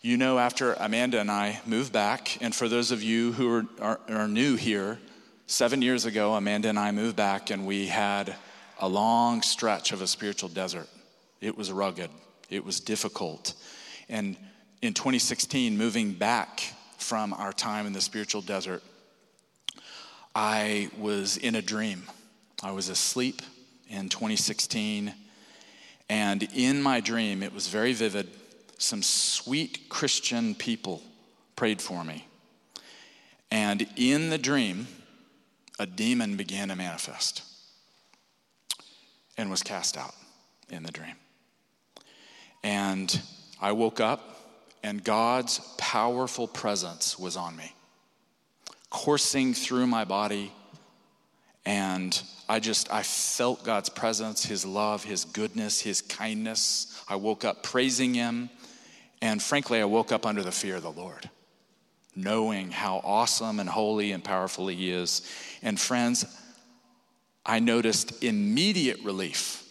You 0.05 0.17
know, 0.17 0.37
after 0.37 0.73
Amanda 0.73 1.21
and 1.21 1.31
I 1.31 1.61
moved 1.65 1.93
back, 1.93 2.37
and 2.41 2.53
for 2.53 2.67
those 2.67 2.91
of 2.91 3.01
you 3.01 3.31
who 3.31 3.49
are, 3.49 3.65
are, 3.79 3.99
are 4.09 4.27
new 4.27 4.57
here, 4.57 4.99
seven 5.47 5.81
years 5.81 6.03
ago, 6.03 6.33
Amanda 6.33 6.67
and 6.67 6.77
I 6.77 6.91
moved 6.91 7.15
back, 7.15 7.51
and 7.51 7.65
we 7.65 7.87
had 7.87 8.35
a 8.81 8.89
long 8.89 9.41
stretch 9.41 9.93
of 9.93 10.01
a 10.01 10.07
spiritual 10.07 10.49
desert. 10.49 10.89
It 11.39 11.57
was 11.57 11.71
rugged, 11.71 12.09
it 12.49 12.65
was 12.65 12.81
difficult. 12.81 13.53
And 14.09 14.35
in 14.81 14.93
2016, 14.93 15.77
moving 15.77 16.11
back 16.11 16.73
from 16.97 17.31
our 17.31 17.53
time 17.53 17.87
in 17.87 17.93
the 17.93 18.01
spiritual 18.01 18.41
desert, 18.41 18.83
I 20.35 20.89
was 20.97 21.37
in 21.37 21.55
a 21.55 21.61
dream. 21.61 22.03
I 22.61 22.71
was 22.71 22.89
asleep 22.89 23.41
in 23.89 24.09
2016, 24.09 25.13
and 26.09 26.43
in 26.53 26.81
my 26.81 26.99
dream, 26.99 27.41
it 27.41 27.53
was 27.53 27.69
very 27.69 27.93
vivid. 27.93 28.29
Some 28.83 29.01
sweet 29.01 29.87
Christian 29.87 30.55
people 30.55 31.01
prayed 31.55 31.81
for 31.81 32.03
me. 32.03 32.27
And 33.49 33.87
in 33.95 34.29
the 34.29 34.37
dream, 34.37 34.87
a 35.79 35.85
demon 35.85 36.35
began 36.35 36.67
to 36.67 36.75
manifest 36.75 37.43
and 39.37 39.49
was 39.49 39.63
cast 39.63 39.95
out 39.95 40.13
in 40.69 40.83
the 40.83 40.91
dream. 40.91 41.15
And 42.61 43.21
I 43.61 43.71
woke 43.71 44.01
up, 44.01 44.37
and 44.83 45.01
God's 45.01 45.59
powerful 45.77 46.45
presence 46.45 47.17
was 47.17 47.37
on 47.37 47.55
me 47.55 47.73
coursing 48.89 49.53
through 49.53 49.87
my 49.87 50.03
body. 50.03 50.51
And 51.65 52.21
I 52.49 52.59
just, 52.59 52.91
I 52.91 53.03
felt 53.03 53.63
God's 53.63 53.87
presence, 53.87 54.45
His 54.45 54.65
love, 54.65 55.05
His 55.05 55.23
goodness, 55.23 55.79
His 55.79 56.01
kindness. 56.01 57.01
I 57.07 57.15
woke 57.15 57.45
up 57.45 57.63
praising 57.63 58.13
Him. 58.13 58.49
And 59.23 59.41
frankly, 59.41 59.79
I 59.79 59.85
woke 59.85 60.11
up 60.11 60.25
under 60.25 60.43
the 60.43 60.51
fear 60.51 60.75
of 60.75 60.83
the 60.83 60.91
Lord, 60.91 61.29
knowing 62.13 62.71
how 62.71 62.97
awesome 63.05 63.61
and 63.61 63.69
holy 63.69 64.11
and 64.11 64.21
powerful 64.21 64.67
He 64.67 64.91
is. 64.91 65.21
And 65.61 65.79
friends, 65.79 66.25
I 67.45 67.59
noticed 67.59 68.21
immediate 68.21 68.99
relief 68.99 69.63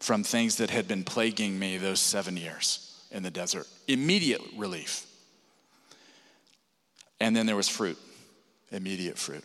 from 0.00 0.24
things 0.24 0.56
that 0.56 0.70
had 0.70 0.88
been 0.88 1.04
plaguing 1.04 1.58
me 1.58 1.76
those 1.76 2.00
seven 2.00 2.38
years 2.38 2.98
in 3.10 3.22
the 3.22 3.30
desert. 3.30 3.66
Immediate 3.88 4.40
relief. 4.56 5.04
And 7.20 7.36
then 7.36 7.44
there 7.44 7.56
was 7.56 7.68
fruit 7.68 7.98
immediate 8.70 9.18
fruit. 9.18 9.44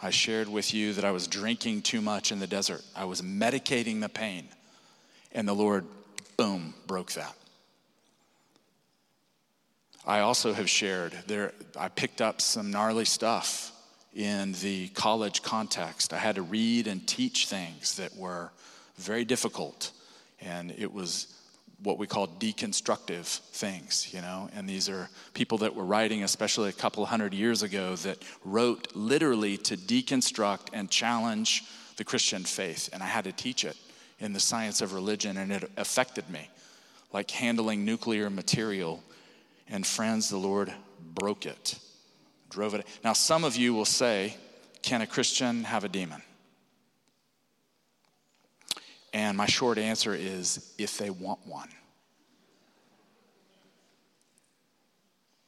I 0.00 0.10
shared 0.10 0.48
with 0.48 0.72
you 0.72 0.92
that 0.92 1.04
I 1.04 1.10
was 1.10 1.26
drinking 1.26 1.82
too 1.82 2.00
much 2.00 2.30
in 2.30 2.38
the 2.38 2.46
desert. 2.46 2.82
I 2.94 3.06
was 3.06 3.22
medicating 3.22 4.00
the 4.00 4.08
pain. 4.08 4.46
And 5.32 5.48
the 5.48 5.52
Lord, 5.52 5.84
boom, 6.36 6.74
broke 6.86 7.10
that. 7.14 7.34
I 10.04 10.20
also 10.20 10.52
have 10.52 10.68
shared 10.68 11.12
there, 11.26 11.52
I 11.78 11.88
picked 11.88 12.20
up 12.20 12.40
some 12.40 12.70
gnarly 12.70 13.04
stuff 13.04 13.72
in 14.14 14.52
the 14.54 14.88
college 14.88 15.42
context. 15.42 16.12
I 16.12 16.18
had 16.18 16.34
to 16.34 16.42
read 16.42 16.86
and 16.86 17.06
teach 17.06 17.46
things 17.46 17.96
that 17.96 18.16
were 18.16 18.50
very 18.96 19.24
difficult. 19.24 19.92
And 20.40 20.72
it 20.72 20.92
was 20.92 21.28
what 21.82 21.98
we 21.98 22.06
call 22.06 22.28
deconstructive 22.28 23.26
things, 23.26 24.12
you 24.12 24.20
know, 24.20 24.48
and 24.54 24.68
these 24.68 24.88
are 24.88 25.08
people 25.34 25.58
that 25.58 25.74
were 25.74 25.84
writing, 25.84 26.22
especially 26.22 26.68
a 26.68 26.72
couple 26.72 27.04
hundred 27.06 27.34
years 27.34 27.62
ago, 27.62 27.96
that 27.96 28.22
wrote 28.44 28.94
literally 28.94 29.56
to 29.56 29.76
deconstruct 29.76 30.68
and 30.72 30.90
challenge 30.90 31.64
the 31.96 32.04
Christian 32.04 32.44
faith. 32.44 32.88
And 32.92 33.02
I 33.02 33.06
had 33.06 33.24
to 33.24 33.32
teach 33.32 33.64
it 33.64 33.76
in 34.20 34.32
the 34.32 34.40
science 34.40 34.80
of 34.80 34.92
religion, 34.92 35.36
and 35.36 35.50
it 35.50 35.70
affected 35.76 36.28
me, 36.30 36.48
like 37.12 37.30
handling 37.30 37.84
nuclear 37.84 38.30
material. 38.30 39.02
And 39.68 39.86
friends, 39.86 40.28
the 40.28 40.36
Lord 40.36 40.72
broke 41.14 41.46
it, 41.46 41.78
drove 42.50 42.74
it. 42.74 42.86
Now, 43.02 43.12
some 43.12 43.44
of 43.44 43.56
you 43.56 43.74
will 43.74 43.84
say, 43.84 44.36
Can 44.82 45.00
a 45.00 45.06
Christian 45.06 45.64
have 45.64 45.84
a 45.84 45.88
demon? 45.88 46.22
And 49.12 49.36
my 49.36 49.46
short 49.46 49.78
answer 49.78 50.14
is 50.14 50.74
if 50.78 50.96
they 50.98 51.10
want 51.10 51.46
one. 51.46 51.68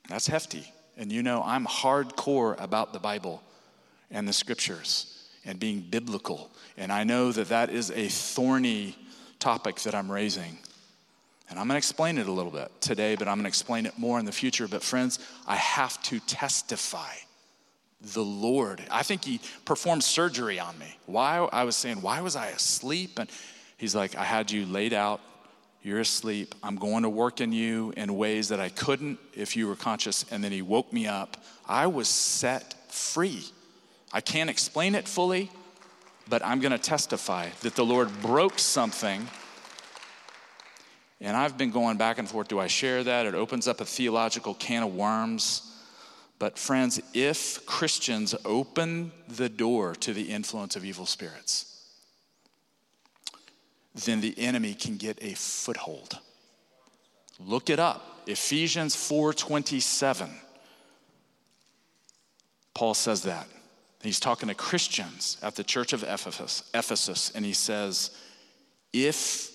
That's 0.09 0.26
hefty. 0.26 0.71
And 0.97 1.11
you 1.11 1.23
know, 1.23 1.42
I'm 1.44 1.66
hardcore 1.66 2.61
about 2.62 2.92
the 2.92 2.99
Bible 2.99 3.42
and 4.11 4.28
the 4.28 4.33
scriptures 4.33 5.26
and 5.44 5.59
being 5.59 5.80
biblical. 5.80 6.50
And 6.76 6.92
I 6.92 7.04
know 7.04 7.33
that 7.33 7.49
that 7.49 7.71
is 7.71 7.90
a 7.90 8.09
thorny 8.09 8.97
topic 9.38 9.80
that 9.80 9.94
I'm 9.94 10.11
raising. 10.11 10.59
And 11.50 11.58
I'm 11.58 11.66
going 11.66 11.74
to 11.74 11.78
explain 11.78 12.18
it 12.18 12.26
a 12.26 12.32
little 12.32 12.50
bit 12.50 12.70
today, 12.80 13.16
but 13.16 13.28
I'm 13.28 13.36
going 13.36 13.44
to 13.44 13.48
explain 13.48 13.86
it 13.86 13.98
more 13.98 14.18
in 14.18 14.24
the 14.24 14.32
future. 14.32 14.66
But, 14.66 14.82
friends, 14.82 15.18
I 15.46 15.56
have 15.56 16.02
to 16.04 16.18
testify 16.20 17.12
the 18.00 18.24
Lord. 18.24 18.82
I 18.90 19.02
think 19.02 19.24
He 19.24 19.40
performed 19.64 20.02
surgery 20.02 20.58
on 20.58 20.78
me. 20.78 20.96
Why? 21.06 21.38
I 21.38 21.64
was 21.64 21.76
saying, 21.76 22.00
why 22.02 22.20
was 22.20 22.36
I 22.36 22.48
asleep? 22.48 23.18
And 23.18 23.30
He's 23.76 23.94
like, 23.94 24.16
I 24.16 24.24
had 24.24 24.50
you 24.50 24.66
laid 24.66 24.92
out. 24.92 25.20
You're 25.82 26.00
asleep. 26.00 26.54
I'm 26.62 26.76
going 26.76 27.02
to 27.02 27.10
work 27.10 27.42
in 27.42 27.52
you 27.52 27.92
in 27.94 28.16
ways 28.16 28.48
that 28.48 28.58
I 28.58 28.70
couldn't 28.70 29.18
if 29.34 29.54
you 29.54 29.68
were 29.68 29.76
conscious. 29.76 30.24
And 30.30 30.42
then 30.42 30.50
he 30.50 30.62
woke 30.62 30.90
me 30.94 31.06
up. 31.06 31.36
I 31.68 31.88
was 31.88 32.08
set 32.08 32.90
free. 32.90 33.44
I 34.10 34.22
can't 34.22 34.48
explain 34.48 34.94
it 34.94 35.06
fully, 35.06 35.50
but 36.26 36.42
I'm 36.42 36.60
going 36.60 36.72
to 36.72 36.78
testify 36.78 37.50
that 37.60 37.74
the 37.74 37.84
Lord 37.84 38.08
broke 38.22 38.58
something. 38.58 39.28
And 41.25 41.38
I've 41.38 41.57
been 41.57 41.71
going 41.71 41.97
back 41.97 42.19
and 42.19 42.28
forth. 42.28 42.49
Do 42.49 42.61
I 42.61 42.66
share 42.66 43.02
that? 43.02 43.25
It 43.25 43.35
opens 43.35 43.66
up 43.66 43.81
a 43.81 43.87
theological 43.87 44.52
can 44.52 44.83
of 44.83 44.95
worms. 44.95 45.73
But, 46.38 46.59
friends, 46.59 47.00
if 47.14 47.64
Christians 47.64 48.35
open 48.45 49.11
the 49.26 49.49
door 49.49 49.95
to 49.95 50.12
the 50.12 50.31
influence 50.31 50.76
of 50.76 50.85
evil 50.85 51.07
spirits, 51.07 51.88
then 54.04 54.21
the 54.21 54.38
enemy 54.38 54.75
can 54.75 54.99
get 54.99 55.16
a 55.23 55.33
foothold. 55.35 56.19
Look 57.40 57.71
it 57.71 57.78
up. 57.78 58.25
Ephesians 58.26 58.95
4:27. 58.95 60.28
Paul 62.75 62.93
says 62.93 63.23
that. 63.23 63.49
He's 64.02 64.21
talking 64.21 64.50
to 64.50 64.54
Christians 64.54 65.38
at 65.40 65.54
the 65.54 65.64
church 65.64 65.95
of 65.95 66.02
Ephesus, 66.02 66.64
Ephesus 66.75 67.31
and 67.35 67.47
he 67.47 67.54
says, 67.54 68.11
if 68.93 69.53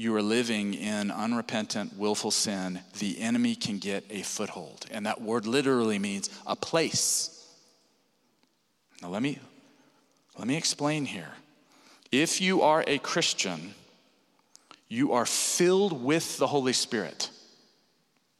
you 0.00 0.16
are 0.16 0.22
living 0.22 0.72
in 0.72 1.10
unrepentant, 1.10 1.94
willful 1.98 2.30
sin, 2.30 2.80
the 3.00 3.20
enemy 3.20 3.54
can 3.54 3.76
get 3.76 4.02
a 4.08 4.22
foothold. 4.22 4.86
And 4.90 5.04
that 5.04 5.20
word 5.20 5.46
literally 5.46 5.98
means 5.98 6.30
a 6.46 6.56
place. 6.56 7.46
Now 9.02 9.08
let 9.08 9.20
me 9.20 9.38
let 10.38 10.48
me 10.48 10.56
explain 10.56 11.04
here. 11.04 11.28
If 12.10 12.40
you 12.40 12.62
are 12.62 12.82
a 12.86 12.96
Christian, 12.96 13.74
you 14.88 15.12
are 15.12 15.26
filled 15.26 16.02
with 16.02 16.38
the 16.38 16.46
Holy 16.46 16.72
Spirit. 16.72 17.28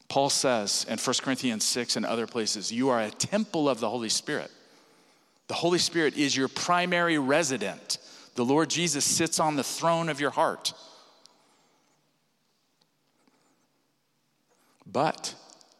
Paul 0.08 0.30
says 0.30 0.86
in 0.88 0.96
1 0.96 1.16
Corinthians 1.20 1.64
6 1.66 1.96
and 1.96 2.06
other 2.06 2.26
places, 2.26 2.72
you 2.72 2.88
are 2.88 3.02
a 3.02 3.10
temple 3.10 3.68
of 3.68 3.80
the 3.80 3.90
Holy 3.90 4.08
Spirit. 4.08 4.50
The 5.48 5.54
Holy 5.54 5.78
Spirit 5.78 6.16
is 6.16 6.34
your 6.34 6.48
primary 6.48 7.18
resident. 7.18 7.98
The 8.34 8.46
Lord 8.46 8.70
Jesus 8.70 9.04
sits 9.04 9.38
on 9.38 9.56
the 9.56 9.62
throne 9.62 10.08
of 10.08 10.20
your 10.20 10.30
heart. 10.30 10.72
But 14.92 15.34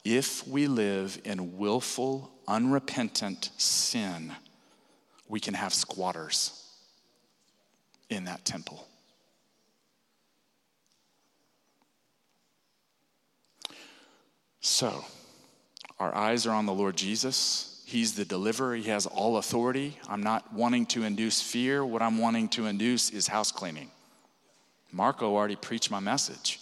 if 0.04 0.46
we 0.46 0.66
live 0.66 1.20
in 1.24 1.58
willful, 1.58 2.30
unrepentant 2.46 3.50
sin, 3.56 4.32
we 5.28 5.40
can 5.40 5.54
have 5.54 5.74
squatters 5.74 6.64
in 8.08 8.24
that 8.24 8.44
temple. 8.44 8.86
So, 14.60 15.04
our 15.98 16.14
eyes 16.14 16.46
are 16.46 16.54
on 16.54 16.66
the 16.66 16.72
Lord 16.72 16.96
Jesus. 16.96 17.82
He's 17.86 18.14
the 18.14 18.24
deliverer, 18.24 18.76
He 18.76 18.90
has 18.90 19.06
all 19.06 19.38
authority. 19.38 19.96
I'm 20.08 20.22
not 20.22 20.52
wanting 20.52 20.86
to 20.86 21.02
induce 21.02 21.40
fear. 21.40 21.84
What 21.84 22.02
I'm 22.02 22.18
wanting 22.18 22.48
to 22.50 22.66
induce 22.66 23.10
is 23.10 23.26
house 23.26 23.50
cleaning. 23.50 23.90
Marco 24.92 25.34
already 25.34 25.56
preached 25.56 25.90
my 25.90 26.00
message. 26.00 26.60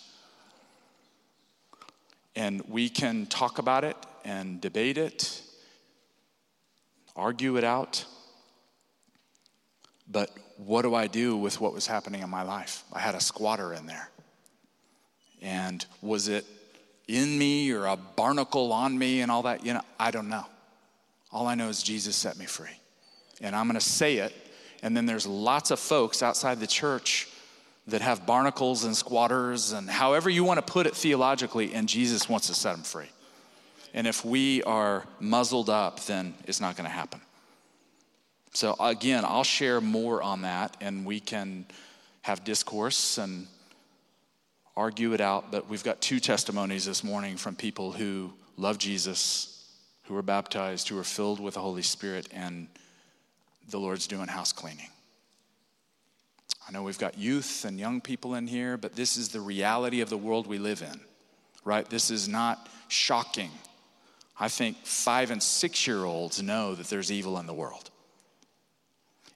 And 2.38 2.62
we 2.68 2.88
can 2.88 3.26
talk 3.26 3.58
about 3.58 3.82
it 3.82 3.96
and 4.24 4.60
debate 4.60 4.96
it, 4.96 5.42
argue 7.16 7.56
it 7.56 7.64
out. 7.64 8.04
But 10.08 10.30
what 10.56 10.82
do 10.82 10.94
I 10.94 11.08
do 11.08 11.36
with 11.36 11.60
what 11.60 11.74
was 11.74 11.88
happening 11.88 12.22
in 12.22 12.30
my 12.30 12.42
life? 12.42 12.84
I 12.92 13.00
had 13.00 13.16
a 13.16 13.20
squatter 13.20 13.72
in 13.72 13.86
there. 13.86 14.08
And 15.42 15.84
was 16.00 16.28
it 16.28 16.46
in 17.08 17.36
me 17.36 17.72
or 17.72 17.86
a 17.86 17.96
barnacle 17.96 18.72
on 18.72 18.96
me 18.96 19.20
and 19.20 19.32
all 19.32 19.42
that? 19.42 19.66
You 19.66 19.74
know, 19.74 19.82
I 19.98 20.12
don't 20.12 20.28
know. 20.28 20.46
All 21.32 21.48
I 21.48 21.56
know 21.56 21.68
is 21.68 21.82
Jesus 21.82 22.14
set 22.14 22.38
me 22.38 22.46
free. 22.46 22.78
And 23.40 23.56
I'm 23.56 23.66
going 23.66 23.80
to 23.80 23.84
say 23.84 24.18
it. 24.18 24.32
And 24.84 24.96
then 24.96 25.06
there's 25.06 25.26
lots 25.26 25.72
of 25.72 25.80
folks 25.80 26.22
outside 26.22 26.60
the 26.60 26.68
church 26.68 27.26
that 27.88 28.02
have 28.02 28.26
barnacles 28.26 28.84
and 28.84 28.96
squatters 28.96 29.72
and 29.72 29.88
however 29.88 30.28
you 30.28 30.44
want 30.44 30.64
to 30.64 30.72
put 30.72 30.86
it 30.86 30.94
theologically, 30.94 31.74
and 31.74 31.88
Jesus 31.88 32.28
wants 32.28 32.46
to 32.48 32.54
set 32.54 32.72
them 32.72 32.82
free. 32.82 33.10
And 33.94 34.06
if 34.06 34.24
we 34.24 34.62
are 34.64 35.06
muzzled 35.18 35.70
up, 35.70 36.00
then 36.00 36.34
it's 36.46 36.60
not 36.60 36.76
going 36.76 36.84
to 36.84 36.94
happen. 36.94 37.20
So, 38.52 38.76
again, 38.78 39.24
I'll 39.24 39.44
share 39.44 39.80
more 39.80 40.22
on 40.22 40.42
that 40.42 40.76
and 40.80 41.06
we 41.06 41.20
can 41.20 41.66
have 42.22 42.44
discourse 42.44 43.16
and 43.16 43.46
argue 44.76 45.14
it 45.14 45.20
out. 45.20 45.50
But 45.50 45.68
we've 45.68 45.84
got 45.84 46.00
two 46.00 46.20
testimonies 46.20 46.84
this 46.84 47.02
morning 47.02 47.36
from 47.36 47.56
people 47.56 47.92
who 47.92 48.32
love 48.58 48.76
Jesus, 48.78 49.66
who 50.04 50.14
were 50.14 50.22
baptized, 50.22 50.88
who 50.88 50.98
are 50.98 51.04
filled 51.04 51.40
with 51.40 51.54
the 51.54 51.60
Holy 51.60 51.82
Spirit, 51.82 52.28
and 52.32 52.68
the 53.70 53.80
Lord's 53.80 54.06
doing 54.06 54.28
house 54.28 54.52
cleaning. 54.52 54.88
I 56.68 56.72
know 56.72 56.82
we've 56.82 56.98
got 56.98 57.16
youth 57.18 57.64
and 57.64 57.78
young 57.78 58.00
people 58.00 58.34
in 58.34 58.46
here, 58.46 58.76
but 58.76 58.94
this 58.94 59.16
is 59.16 59.30
the 59.30 59.40
reality 59.40 60.00
of 60.00 60.10
the 60.10 60.18
world 60.18 60.46
we 60.46 60.58
live 60.58 60.82
in, 60.82 61.00
right? 61.64 61.88
This 61.88 62.10
is 62.10 62.28
not 62.28 62.68
shocking. 62.88 63.50
I 64.38 64.48
think 64.48 64.76
five 64.84 65.30
and 65.30 65.42
six 65.42 65.86
year 65.86 66.04
olds 66.04 66.42
know 66.42 66.74
that 66.74 66.88
there's 66.88 67.10
evil 67.10 67.38
in 67.38 67.46
the 67.46 67.54
world. 67.54 67.90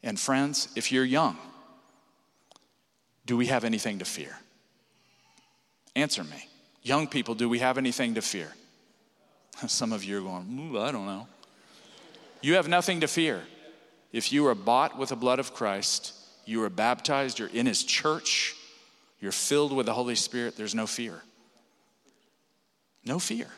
And 0.02 0.18
friends, 0.18 0.68
if 0.76 0.92
you're 0.92 1.04
young, 1.04 1.38
do 3.24 3.36
we 3.36 3.46
have 3.46 3.64
anything 3.64 4.00
to 4.00 4.04
fear? 4.04 4.36
Answer 5.94 6.24
me. 6.24 6.48
Young 6.82 7.06
people, 7.06 7.34
do 7.34 7.48
we 7.48 7.60
have 7.60 7.78
anything 7.78 8.14
to 8.14 8.22
fear? 8.22 8.52
Some 9.66 9.92
of 9.92 10.04
you 10.04 10.18
are 10.18 10.20
going, 10.20 10.76
I 10.76 10.90
don't 10.90 11.06
know. 11.06 11.28
You 12.40 12.54
have 12.54 12.68
nothing 12.68 13.00
to 13.00 13.08
fear. 13.08 13.42
If 14.12 14.32
you 14.32 14.46
are 14.48 14.54
bought 14.54 14.98
with 14.98 15.10
the 15.10 15.16
blood 15.16 15.38
of 15.38 15.54
Christ, 15.54 16.12
you 16.52 16.62
are 16.62 16.70
baptized, 16.70 17.38
you're 17.38 17.48
in 17.48 17.66
his 17.66 17.82
church, 17.82 18.54
you're 19.20 19.32
filled 19.32 19.72
with 19.72 19.86
the 19.86 19.94
Holy 19.94 20.14
Spirit, 20.14 20.56
there's 20.56 20.74
no 20.74 20.86
fear. 20.86 21.22
No 23.04 23.18
fear 23.18 23.48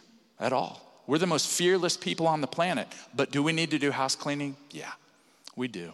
at 0.40 0.52
all. 0.52 0.80
We're 1.06 1.18
the 1.18 1.26
most 1.26 1.48
fearless 1.48 1.98
people 1.98 2.26
on 2.26 2.40
the 2.40 2.46
planet, 2.46 2.88
but 3.14 3.30
do 3.30 3.42
we 3.42 3.52
need 3.52 3.72
to 3.72 3.78
do 3.78 3.90
house 3.90 4.16
cleaning? 4.16 4.56
Yeah, 4.70 4.90
we 5.54 5.68
do 5.68 5.92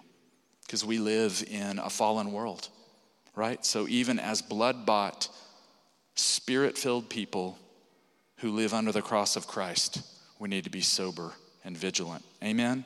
because 0.64 0.84
we 0.84 0.98
live 0.98 1.42
in 1.50 1.80
a 1.80 1.90
fallen 1.90 2.30
world, 2.30 2.68
right? 3.34 3.64
So, 3.66 3.88
even 3.88 4.20
as 4.20 4.40
blood 4.40 4.86
bought, 4.86 5.28
spirit 6.14 6.78
filled 6.78 7.10
people 7.10 7.58
who 8.36 8.52
live 8.52 8.72
under 8.72 8.92
the 8.92 9.02
cross 9.02 9.34
of 9.34 9.48
Christ, 9.48 10.00
we 10.38 10.48
need 10.48 10.62
to 10.62 10.70
be 10.70 10.80
sober 10.80 11.32
and 11.64 11.76
vigilant. 11.76 12.24
Amen? 12.40 12.84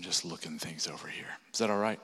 I'm 0.00 0.04
just 0.04 0.24
looking 0.24 0.58
things 0.58 0.88
over 0.88 1.08
here. 1.08 1.26
Is 1.52 1.58
that 1.58 1.68
all 1.68 1.76
right? 1.76 2.00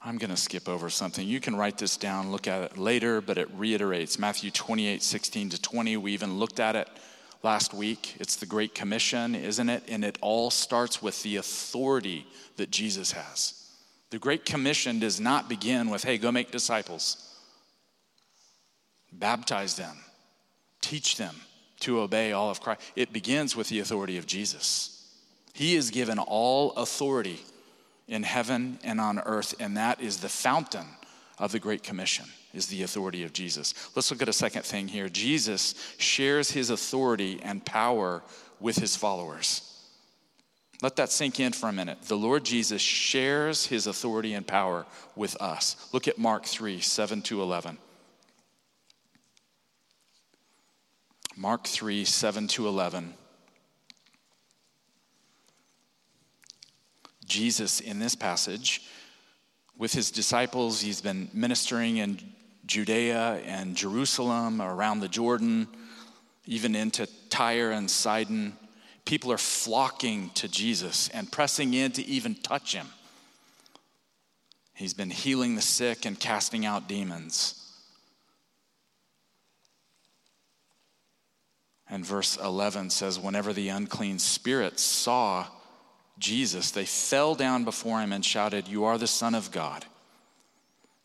I'm 0.00 0.16
going 0.16 0.30
to 0.30 0.36
skip 0.36 0.68
over 0.68 0.88
something. 0.88 1.26
You 1.26 1.40
can 1.40 1.56
write 1.56 1.76
this 1.76 1.96
down, 1.96 2.30
look 2.30 2.46
at 2.46 2.62
it 2.62 2.78
later, 2.78 3.20
but 3.20 3.36
it 3.36 3.48
reiterates 3.52 4.16
Matthew 4.16 4.52
28 4.52 5.02
16 5.02 5.48
to 5.48 5.60
20. 5.60 5.96
We 5.96 6.12
even 6.12 6.38
looked 6.38 6.60
at 6.60 6.76
it 6.76 6.88
last 7.42 7.74
week. 7.74 8.14
It's 8.20 8.36
the 8.36 8.46
Great 8.46 8.76
Commission, 8.76 9.34
isn't 9.34 9.68
it? 9.68 9.82
And 9.88 10.04
it 10.04 10.18
all 10.20 10.52
starts 10.52 11.02
with 11.02 11.20
the 11.24 11.34
authority 11.38 12.28
that 12.58 12.70
Jesus 12.70 13.10
has. 13.10 13.72
The 14.10 14.20
Great 14.20 14.44
Commission 14.44 15.00
does 15.00 15.18
not 15.18 15.48
begin 15.48 15.90
with, 15.90 16.04
hey, 16.04 16.16
go 16.16 16.30
make 16.30 16.52
disciples, 16.52 17.36
baptize 19.12 19.74
them, 19.74 19.96
teach 20.80 21.16
them 21.16 21.34
to 21.84 22.00
obey 22.00 22.32
all 22.32 22.50
of 22.50 22.60
Christ. 22.60 22.80
It 22.96 23.12
begins 23.12 23.54
with 23.54 23.68
the 23.68 23.80
authority 23.80 24.18
of 24.18 24.26
Jesus. 24.26 24.90
He 25.52 25.76
is 25.76 25.90
given 25.90 26.18
all 26.18 26.72
authority 26.72 27.40
in 28.08 28.22
heaven 28.22 28.78
and 28.82 29.00
on 29.00 29.18
earth, 29.20 29.54
and 29.60 29.76
that 29.76 30.00
is 30.00 30.18
the 30.18 30.28
fountain 30.28 30.86
of 31.38 31.52
the 31.52 31.58
Great 31.58 31.82
Commission, 31.82 32.26
is 32.52 32.66
the 32.66 32.82
authority 32.82 33.22
of 33.24 33.32
Jesus. 33.32 33.74
Let's 33.94 34.10
look 34.10 34.22
at 34.22 34.28
a 34.28 34.32
second 34.32 34.64
thing 34.64 34.88
here. 34.88 35.08
Jesus 35.08 35.74
shares 35.98 36.50
his 36.50 36.70
authority 36.70 37.40
and 37.42 37.64
power 37.64 38.22
with 38.60 38.76
his 38.76 38.96
followers. 38.96 39.70
Let 40.82 40.96
that 40.96 41.10
sink 41.12 41.38
in 41.40 41.52
for 41.52 41.68
a 41.68 41.72
minute. 41.72 42.02
The 42.02 42.16
Lord 42.16 42.44
Jesus 42.44 42.82
shares 42.82 43.66
his 43.66 43.86
authority 43.86 44.34
and 44.34 44.46
power 44.46 44.86
with 45.16 45.40
us. 45.40 45.76
Look 45.92 46.08
at 46.08 46.18
Mark 46.18 46.44
3 46.44 46.80
7 46.80 47.22
to 47.22 47.42
11. 47.42 47.78
Mark 51.36 51.66
3 51.66 52.04
7 52.04 52.48
to 52.48 52.68
11. 52.68 53.14
Jesus 57.24 57.80
in 57.80 57.98
this 57.98 58.14
passage 58.14 58.82
with 59.76 59.92
his 59.92 60.10
disciples. 60.10 60.80
He's 60.80 61.00
been 61.00 61.28
ministering 61.32 61.96
in 61.96 62.20
Judea 62.66 63.42
and 63.44 63.76
Jerusalem, 63.76 64.62
around 64.62 65.00
the 65.00 65.08
Jordan, 65.08 65.66
even 66.46 66.74
into 66.76 67.08
Tyre 67.30 67.72
and 67.72 67.90
Sidon. 67.90 68.56
People 69.04 69.32
are 69.32 69.38
flocking 69.38 70.30
to 70.30 70.48
Jesus 70.48 71.08
and 71.08 71.30
pressing 71.30 71.74
in 71.74 71.92
to 71.92 72.04
even 72.06 72.34
touch 72.36 72.74
him. 72.74 72.86
He's 74.74 74.94
been 74.94 75.10
healing 75.10 75.56
the 75.56 75.62
sick 75.62 76.04
and 76.04 76.18
casting 76.18 76.64
out 76.64 76.88
demons. 76.88 77.63
And 81.94 82.04
verse 82.04 82.36
11 82.38 82.90
says, 82.90 83.20
Whenever 83.20 83.52
the 83.52 83.68
unclean 83.68 84.18
spirits 84.18 84.82
saw 84.82 85.46
Jesus, 86.18 86.72
they 86.72 86.86
fell 86.86 87.36
down 87.36 87.62
before 87.62 88.00
him 88.00 88.12
and 88.12 88.24
shouted, 88.24 88.66
You 88.66 88.82
are 88.82 88.98
the 88.98 89.06
Son 89.06 89.32
of 89.32 89.52
God. 89.52 89.84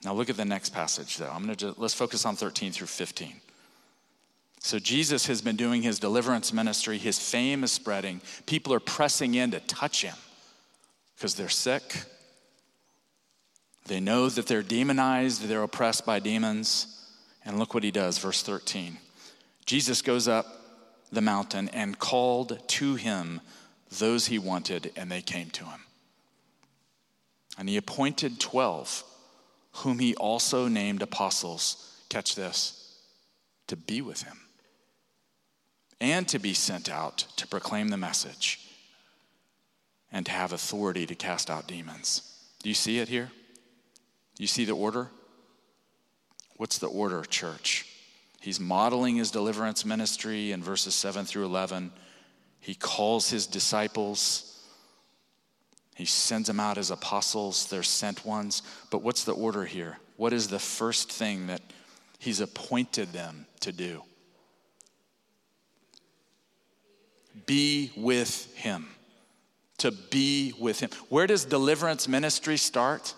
Now 0.04 0.16
look 0.16 0.32
at 0.32 0.36
the 0.38 0.46
next 0.46 0.70
passage, 0.70 1.18
though. 1.18 1.30
I'm 1.30 1.46
going 1.46 1.56
to 1.58 1.76
let's 1.78 1.94
focus 1.94 2.26
on 2.26 2.36
13 2.36 2.72
through 2.72 2.88
15. 2.88 3.36
So 4.62 4.80
Jesus 4.80 5.28
has 5.28 5.44
been 5.44 5.56
doing 5.56 5.84
his 5.84 6.00
deliverance 6.00 6.52
ministry. 6.52 6.98
His 6.98 7.20
fame 7.20 7.64
is 7.64 7.72
spreading. 7.72 8.20
People 8.48 8.74
are 8.74 8.80
pressing 8.80 9.36
in 9.36 9.52
to 9.52 9.60
touch 9.60 10.02
him 10.02 10.16
because 11.16 11.36
they're 11.36 11.50
sick. 11.50 12.04
They 13.86 14.00
know 14.00 14.28
that 14.28 14.48
they're 14.48 14.64
demonized, 14.64 15.44
they're 15.44 15.62
oppressed 15.62 16.08
by 16.08 16.18
demons. 16.18 17.12
And 17.46 17.60
look 17.60 17.76
what 17.76 17.84
he 17.84 17.92
does, 17.92 18.18
verse 18.18 18.42
13. 18.42 18.98
Jesus 19.68 20.02
goes 20.02 20.28
up 20.28 20.56
the 21.12 21.22
mountain 21.22 21.70
and 21.70 22.00
called 22.00 22.60
to 22.68 22.96
him 22.96 23.42
those 23.90 24.28
he 24.28 24.38
wanted, 24.38 24.92
and 24.96 25.12
they 25.12 25.22
came 25.22 25.50
to 25.50 25.66
him. 25.66 25.82
And 27.58 27.68
he 27.68 27.78
appointed 27.78 28.40
12, 28.40 29.04
whom 29.78 30.00
he 30.00 30.16
also 30.16 30.68
named 30.68 31.02
apostles. 31.02 31.86
Catch 32.10 32.36
this 32.36 33.02
to 33.68 33.76
be 33.76 34.02
with 34.02 34.24
him 34.24 34.38
and 36.02 36.28
to 36.28 36.40
be 36.40 36.54
sent 36.54 36.90
out 36.90 37.26
to 37.36 37.48
proclaim 37.48 37.90
the 37.90 37.98
message 37.98 38.68
and 40.12 40.26
to 40.26 40.32
have 40.32 40.54
authority 40.54 41.06
to 41.06 41.16
cast 41.16 41.50
out 41.50 41.68
demons. 41.68 42.22
Do 42.64 42.70
you 42.70 42.76
see 42.76 43.00
it 43.00 43.10
here? 43.10 43.30
Do 44.36 44.44
you 44.44 44.48
see 44.48 44.66
the 44.66 44.74
order? 44.74 45.10
What's 46.58 46.78
the 46.78 46.88
order, 46.88 47.24
church? 47.24 47.86
He's 48.42 48.60
modeling 48.60 49.18
his 49.18 49.32
deliverance 49.32 49.86
ministry 49.86 50.52
in 50.52 50.64
verses 50.64 50.96
7 50.96 51.26
through 51.26 51.46
11. 51.46 51.92
He 52.60 52.76
calls 52.76 53.30
his 53.30 53.48
disciples. 53.48 54.46
He 55.96 56.06
sends 56.06 56.48
them 56.48 56.60
out 56.60 56.78
as 56.78 56.92
apostles, 56.92 57.68
they're 57.68 57.84
sent 57.84 58.26
ones. 58.26 58.64
But 58.90 59.02
what's 59.02 59.26
the 59.26 59.34
order 59.34 59.66
here? 59.66 59.98
What 60.16 60.32
is 60.32 60.48
the 60.48 60.60
first 60.60 61.12
thing 61.12 61.48
that 61.48 61.62
he's 62.18 62.40
appointed 62.40 63.12
them 63.12 63.46
to 63.62 63.74
do? 63.74 64.04
Be 67.46 67.92
with 67.98 68.54
him. 68.56 68.88
To 69.80 69.92
be 69.92 70.54
with 70.60 70.80
him. 70.80 70.90
Where 71.10 71.28
does 71.28 71.46
deliverance 71.46 72.08
ministry 72.08 72.58
start 72.58 73.14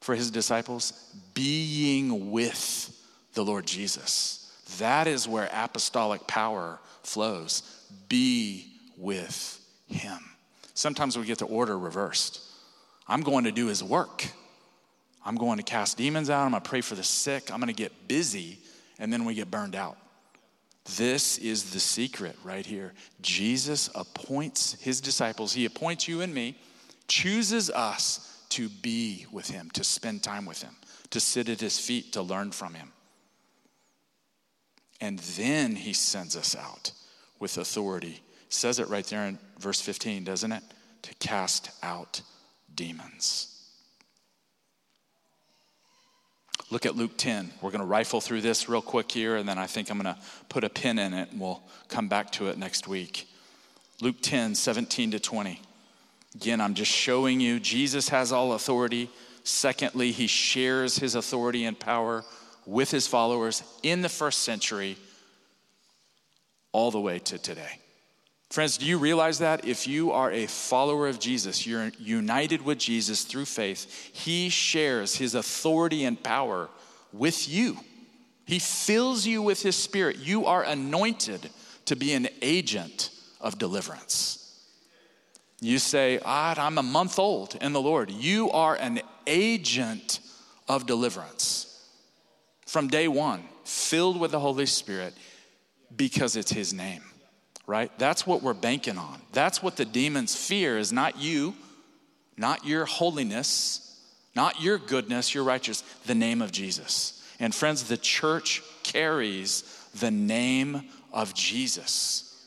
for 0.00 0.14
his 0.14 0.30
disciples? 0.30 0.92
Being 1.34 2.30
with 2.30 2.95
the 3.36 3.44
Lord 3.44 3.66
Jesus. 3.66 4.42
That 4.78 5.06
is 5.06 5.28
where 5.28 5.48
apostolic 5.52 6.26
power 6.26 6.80
flows 7.04 7.62
be 8.08 8.66
with 8.96 9.60
him. 9.86 10.18
Sometimes 10.74 11.16
we 11.16 11.24
get 11.24 11.38
the 11.38 11.46
order 11.46 11.78
reversed. 11.78 12.40
I'm 13.06 13.20
going 13.20 13.44
to 13.44 13.52
do 13.52 13.66
his 13.66 13.84
work. 13.84 14.26
I'm 15.24 15.36
going 15.36 15.58
to 15.58 15.62
cast 15.62 15.96
demons 15.96 16.30
out. 16.30 16.44
I'm 16.44 16.50
going 16.50 16.62
to 16.62 16.68
pray 16.68 16.80
for 16.80 16.96
the 16.96 17.04
sick. 17.04 17.52
I'm 17.52 17.60
going 17.60 17.72
to 17.72 17.74
get 17.74 18.08
busy, 18.08 18.58
and 18.98 19.12
then 19.12 19.24
we 19.24 19.34
get 19.34 19.50
burned 19.50 19.76
out. 19.76 19.96
This 20.96 21.38
is 21.38 21.72
the 21.72 21.80
secret 21.80 22.36
right 22.42 22.64
here. 22.64 22.94
Jesus 23.20 23.90
appoints 23.94 24.80
his 24.80 25.00
disciples, 25.00 25.52
he 25.52 25.64
appoints 25.64 26.08
you 26.08 26.20
and 26.20 26.32
me, 26.32 26.56
chooses 27.08 27.70
us 27.70 28.44
to 28.50 28.68
be 28.68 29.26
with 29.30 29.50
him, 29.50 29.68
to 29.70 29.84
spend 29.84 30.22
time 30.22 30.46
with 30.46 30.62
him, 30.62 30.74
to 31.10 31.20
sit 31.20 31.48
at 31.48 31.60
his 31.60 31.78
feet, 31.78 32.12
to 32.12 32.22
learn 32.22 32.52
from 32.52 32.74
him. 32.74 32.92
And 35.00 35.18
then 35.18 35.76
he 35.76 35.92
sends 35.92 36.36
us 36.36 36.56
out 36.56 36.92
with 37.38 37.58
authority. 37.58 38.22
says 38.48 38.78
it 38.78 38.88
right 38.88 39.04
there 39.06 39.24
in 39.26 39.38
verse 39.58 39.80
15, 39.80 40.24
doesn't 40.24 40.52
it? 40.52 40.62
To 41.02 41.14
cast 41.16 41.70
out 41.82 42.22
demons. 42.74 43.52
Look 46.70 46.84
at 46.84 46.96
Luke 46.96 47.12
10. 47.16 47.52
We're 47.60 47.70
going 47.70 47.80
to 47.80 47.86
rifle 47.86 48.20
through 48.20 48.40
this 48.40 48.68
real 48.68 48.82
quick 48.82 49.12
here, 49.12 49.36
and 49.36 49.48
then 49.48 49.58
I 49.58 49.66
think 49.66 49.90
I'm 49.90 50.00
going 50.00 50.14
to 50.14 50.20
put 50.48 50.64
a 50.64 50.68
pin 50.68 50.98
in 50.98 51.14
it, 51.14 51.30
and 51.30 51.40
we'll 51.40 51.62
come 51.88 52.08
back 52.08 52.32
to 52.32 52.48
it 52.48 52.58
next 52.58 52.88
week. 52.88 53.28
Luke 54.00 54.16
10, 54.20 54.54
17 54.54 55.12
to 55.12 55.20
20. 55.20 55.60
Again, 56.34 56.60
I'm 56.60 56.74
just 56.74 56.90
showing 56.90 57.40
you 57.40 57.60
Jesus 57.60 58.08
has 58.08 58.32
all 58.32 58.54
authority. 58.54 59.08
Secondly, 59.44 60.10
he 60.10 60.26
shares 60.26 60.98
his 60.98 61.14
authority 61.14 61.64
and 61.64 61.78
power 61.78 62.24
with 62.66 62.90
his 62.90 63.06
followers 63.06 63.62
in 63.82 64.02
the 64.02 64.08
first 64.08 64.40
century 64.40 64.96
all 66.72 66.90
the 66.90 67.00
way 67.00 67.18
to 67.20 67.38
today. 67.38 67.78
Friends, 68.50 68.78
do 68.78 68.86
you 68.86 68.98
realize 68.98 69.38
that 69.38 69.64
if 69.64 69.88
you 69.88 70.12
are 70.12 70.30
a 70.30 70.46
follower 70.46 71.08
of 71.08 71.18
Jesus, 71.18 71.66
you're 71.66 71.90
united 71.98 72.62
with 72.62 72.78
Jesus 72.78 73.24
through 73.24 73.46
faith, 73.46 74.10
He 74.12 74.50
shares 74.50 75.16
His 75.16 75.34
authority 75.34 76.04
and 76.04 76.22
power 76.22 76.68
with 77.12 77.48
you. 77.48 77.76
He 78.44 78.58
fills 78.60 79.26
you 79.26 79.42
with 79.42 79.62
His 79.62 79.74
Spirit. 79.74 80.18
You 80.18 80.46
are 80.46 80.62
anointed 80.62 81.50
to 81.86 81.96
be 81.96 82.12
an 82.12 82.28
agent 82.40 83.10
of 83.40 83.58
deliverance. 83.58 84.42
You 85.60 85.78
say, 85.78 86.20
I'm 86.24 86.78
a 86.78 86.82
month 86.82 87.18
old 87.18 87.56
in 87.60 87.72
the 87.72 87.80
Lord. 87.80 88.10
You 88.10 88.50
are 88.50 88.76
an 88.76 89.00
agent 89.26 90.20
of 90.68 90.86
deliverance 90.86 91.65
from 92.76 92.88
day 92.88 93.08
one, 93.08 93.42
filled 93.64 94.20
with 94.20 94.32
the 94.32 94.40
Holy 94.40 94.66
Spirit 94.66 95.14
because 95.96 96.36
it's 96.36 96.52
His 96.52 96.74
name 96.74 97.00
right? 97.66 97.90
That's 97.98 98.26
what 98.26 98.42
we're 98.42 98.54
banking 98.54 98.98
on. 98.98 99.20
That's 99.32 99.62
what 99.62 99.76
the 99.76 99.84
demons 99.84 100.34
fear 100.34 100.78
is 100.78 100.92
not 100.92 101.18
you, 101.18 101.54
not 102.36 102.64
your 102.64 102.84
holiness, 102.84 104.00
not 104.34 104.60
your 104.60 104.78
goodness, 104.78 105.34
your 105.34 105.44
righteousness, 105.44 105.90
the 106.06 106.14
name 106.14 106.42
of 106.42 106.52
Jesus. 106.52 107.24
And 107.40 107.54
friends, 107.54 107.84
the 107.84 107.96
church 107.96 108.62
carries 108.82 109.62
the 109.96 110.10
name 110.10 110.84
of 111.12 111.34
Jesus. 111.34 112.46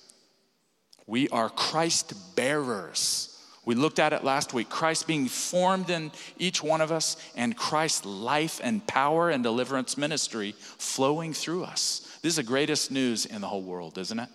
We 1.06 1.28
are 1.30 1.50
Christ 1.50 2.14
bearers. 2.36 3.29
We 3.70 3.76
looked 3.76 4.00
at 4.00 4.14
it 4.14 4.24
last 4.24 4.52
week. 4.52 4.68
Christ 4.68 5.06
being 5.06 5.28
formed 5.28 5.92
in 5.92 6.12
each 6.40 6.64
one 6.64 6.82
of 6.82 6.92
us, 6.92 7.18
and 7.36 7.56
Christ's 7.56 8.04
life 8.04 8.60
and 8.64 8.84
power 8.88 9.30
and 9.30 9.44
deliverance 9.44 9.96
ministry 9.96 10.56
flowing 10.58 11.34
through 11.34 11.66
us. 11.66 12.18
This 12.24 12.32
is 12.32 12.38
the 12.38 12.44
greatest 12.44 12.90
news 12.90 13.28
in 13.28 13.42
the 13.42 13.48
whole 13.48 13.62
world, 13.62 14.00
isn't 14.00 14.18
it? 14.18 14.30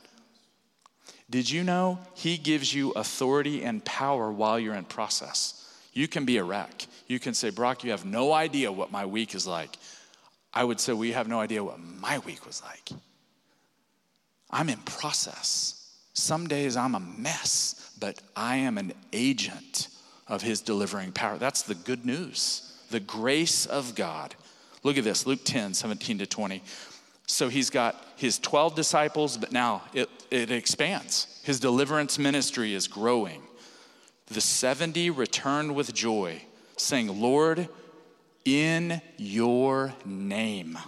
Did 1.28 1.50
you 1.50 1.64
know 1.64 1.98
He 2.14 2.36
gives 2.36 2.72
you 2.72 2.92
authority 2.92 3.64
and 3.64 3.84
power 3.84 4.30
while 4.30 4.56
you're 4.56 4.76
in 4.76 4.84
process? 4.84 5.68
You 5.92 6.06
can 6.06 6.24
be 6.24 6.36
a 6.36 6.44
wreck. 6.44 6.86
You 7.08 7.18
can 7.18 7.34
say, 7.34 7.50
Brock, 7.50 7.82
you 7.82 7.90
have 7.90 8.04
no 8.04 8.32
idea 8.32 8.70
what 8.70 8.92
my 8.92 9.04
week 9.04 9.34
is 9.34 9.48
like. 9.48 9.76
I 10.52 10.62
would 10.62 10.78
say, 10.78 10.92
We 10.92 11.10
have 11.10 11.26
no 11.26 11.40
idea 11.40 11.64
what 11.64 11.80
my 11.80 12.20
week 12.20 12.46
was 12.46 12.62
like. 12.62 12.88
I'm 14.48 14.68
in 14.68 14.78
process. 14.78 15.80
Some 16.12 16.46
days 16.46 16.76
I'm 16.76 16.94
a 16.94 17.00
mess, 17.00 17.83
but 17.98 18.20
I 18.36 18.56
am 18.56 18.78
an 18.78 18.92
agent 19.12 19.88
of 20.28 20.42
His 20.42 20.60
delivering 20.60 21.12
power. 21.12 21.38
That's 21.38 21.62
the 21.62 21.74
good 21.74 22.04
news, 22.04 22.78
the 22.90 23.00
grace 23.00 23.66
of 23.66 23.94
God. 23.94 24.34
Look 24.82 24.98
at 24.98 25.04
this 25.04 25.26
Luke 25.26 25.40
10, 25.44 25.74
17 25.74 26.18
to 26.18 26.26
20. 26.26 26.62
So 27.26 27.48
he's 27.48 27.70
got 27.70 27.96
his 28.16 28.38
12 28.38 28.74
disciples, 28.74 29.36
but 29.38 29.50
now 29.50 29.82
it, 29.94 30.10
it 30.30 30.50
expands. 30.50 31.40
His 31.42 31.58
deliverance 31.58 32.18
ministry 32.18 32.74
is 32.74 32.86
growing. 32.86 33.42
The 34.26 34.40
70 34.40 35.10
returned 35.10 35.74
with 35.74 35.94
joy, 35.94 36.42
saying, 36.76 37.20
Lord, 37.20 37.68
in 38.44 39.00
your 39.16 39.94
name. 40.04 40.78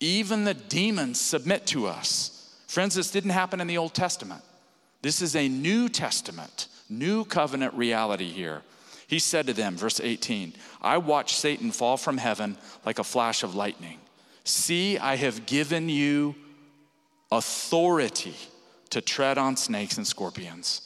Even 0.00 0.44
the 0.44 0.54
demons 0.54 1.20
submit 1.20 1.66
to 1.68 1.86
us. 1.86 2.54
Friends, 2.68 2.94
this 2.94 3.10
didn't 3.10 3.30
happen 3.30 3.60
in 3.60 3.66
the 3.66 3.78
Old 3.78 3.94
Testament. 3.94 4.42
This 5.02 5.22
is 5.22 5.36
a 5.36 5.48
New 5.48 5.88
Testament, 5.88 6.68
new 6.88 7.24
covenant 7.24 7.74
reality 7.74 8.28
here. 8.28 8.62
He 9.06 9.18
said 9.18 9.46
to 9.46 9.52
them, 9.52 9.76
verse 9.76 10.00
18, 10.00 10.54
I 10.82 10.98
watched 10.98 11.36
Satan 11.36 11.70
fall 11.70 11.96
from 11.96 12.18
heaven 12.18 12.58
like 12.84 12.98
a 12.98 13.04
flash 13.04 13.42
of 13.42 13.54
lightning. 13.54 13.98
See, 14.44 14.98
I 14.98 15.16
have 15.16 15.46
given 15.46 15.88
you 15.88 16.34
authority 17.30 18.34
to 18.90 19.00
tread 19.00 19.38
on 19.38 19.56
snakes 19.56 19.96
and 19.96 20.06
scorpions 20.06 20.82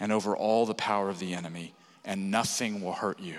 and 0.00 0.10
over 0.10 0.36
all 0.36 0.66
the 0.66 0.74
power 0.74 1.08
of 1.08 1.18
the 1.18 1.34
enemy, 1.34 1.72
and 2.04 2.30
nothing 2.30 2.82
will 2.82 2.92
hurt 2.92 3.20
you. 3.20 3.38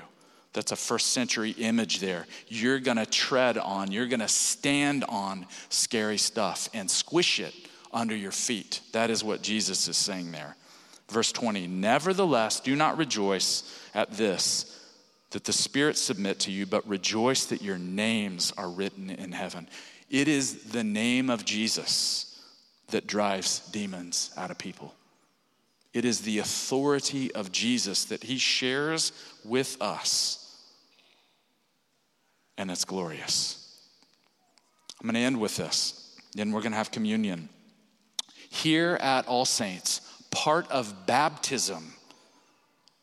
That's 0.54 0.72
a 0.72 0.76
first 0.76 1.08
century 1.10 1.52
image 1.52 2.00
there. 2.00 2.26
You're 2.48 2.80
gonna 2.80 3.06
tread 3.06 3.58
on, 3.58 3.92
you're 3.92 4.08
gonna 4.08 4.28
stand 4.28 5.04
on 5.06 5.48
scary 5.70 6.18
stuff 6.18 6.70
and 6.74 6.90
squish 6.90 7.40
it 7.40 7.54
under 7.94 8.16
your 8.16 8.32
feet. 8.32 8.82
That 8.92 9.10
is 9.10 9.24
what 9.24 9.42
Jesus 9.42 9.88
is 9.88 9.98
saying 9.98 10.32
there. 10.32 10.56
Verse 11.10 11.32
20, 11.32 11.68
nevertheless, 11.68 12.60
do 12.60 12.76
not 12.76 12.98
rejoice 12.98 13.64
at 13.94 14.12
this 14.12 14.70
that 15.32 15.44
the 15.46 15.54
spirits 15.54 16.00
submit 16.00 16.40
to 16.42 16.52
you, 16.52 16.66
but 16.66 16.88
rejoice 16.88 17.46
that 17.46 17.62
your 17.62 17.78
names 17.78 18.54
are 18.56 18.70
written 18.70 19.10
in 19.10 19.32
heaven. 19.32 19.68
It 20.10 20.28
is 20.28 20.66
the 20.66 20.84
name 20.84 21.30
of 21.32 21.44
Jesus 21.44 22.40
that 22.90 23.08
drives 23.08 23.60
demons 23.72 24.32
out 24.38 24.52
of 24.52 24.60
people. 24.60 24.94
It 25.92 26.06
is 26.06 26.22
the 26.22 26.40
authority 26.40 27.34
of 27.34 27.52
Jesus 27.52 28.06
that 28.06 28.24
he 28.24 28.38
shares 28.38 29.12
with 29.44 29.82
us. 29.82 30.40
And 32.58 32.70
it's 32.70 32.86
glorious. 32.86 33.60
I'm 35.02 35.08
going 35.08 35.16
to 35.16 35.20
end 35.20 35.40
with 35.40 35.58
this, 35.58 36.16
then 36.34 36.52
we're 36.52 36.62
going 36.62 36.72
to 36.72 36.78
have 36.78 36.92
communion. 36.92 37.50
Here 38.54 39.00
at 39.02 39.28
All 39.28 39.46
Saints, 39.46 40.00
part 40.30 40.70
of 40.70 41.08
baptism 41.08 41.96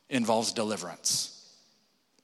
involves 0.09 0.53
deliverance. 0.53 1.45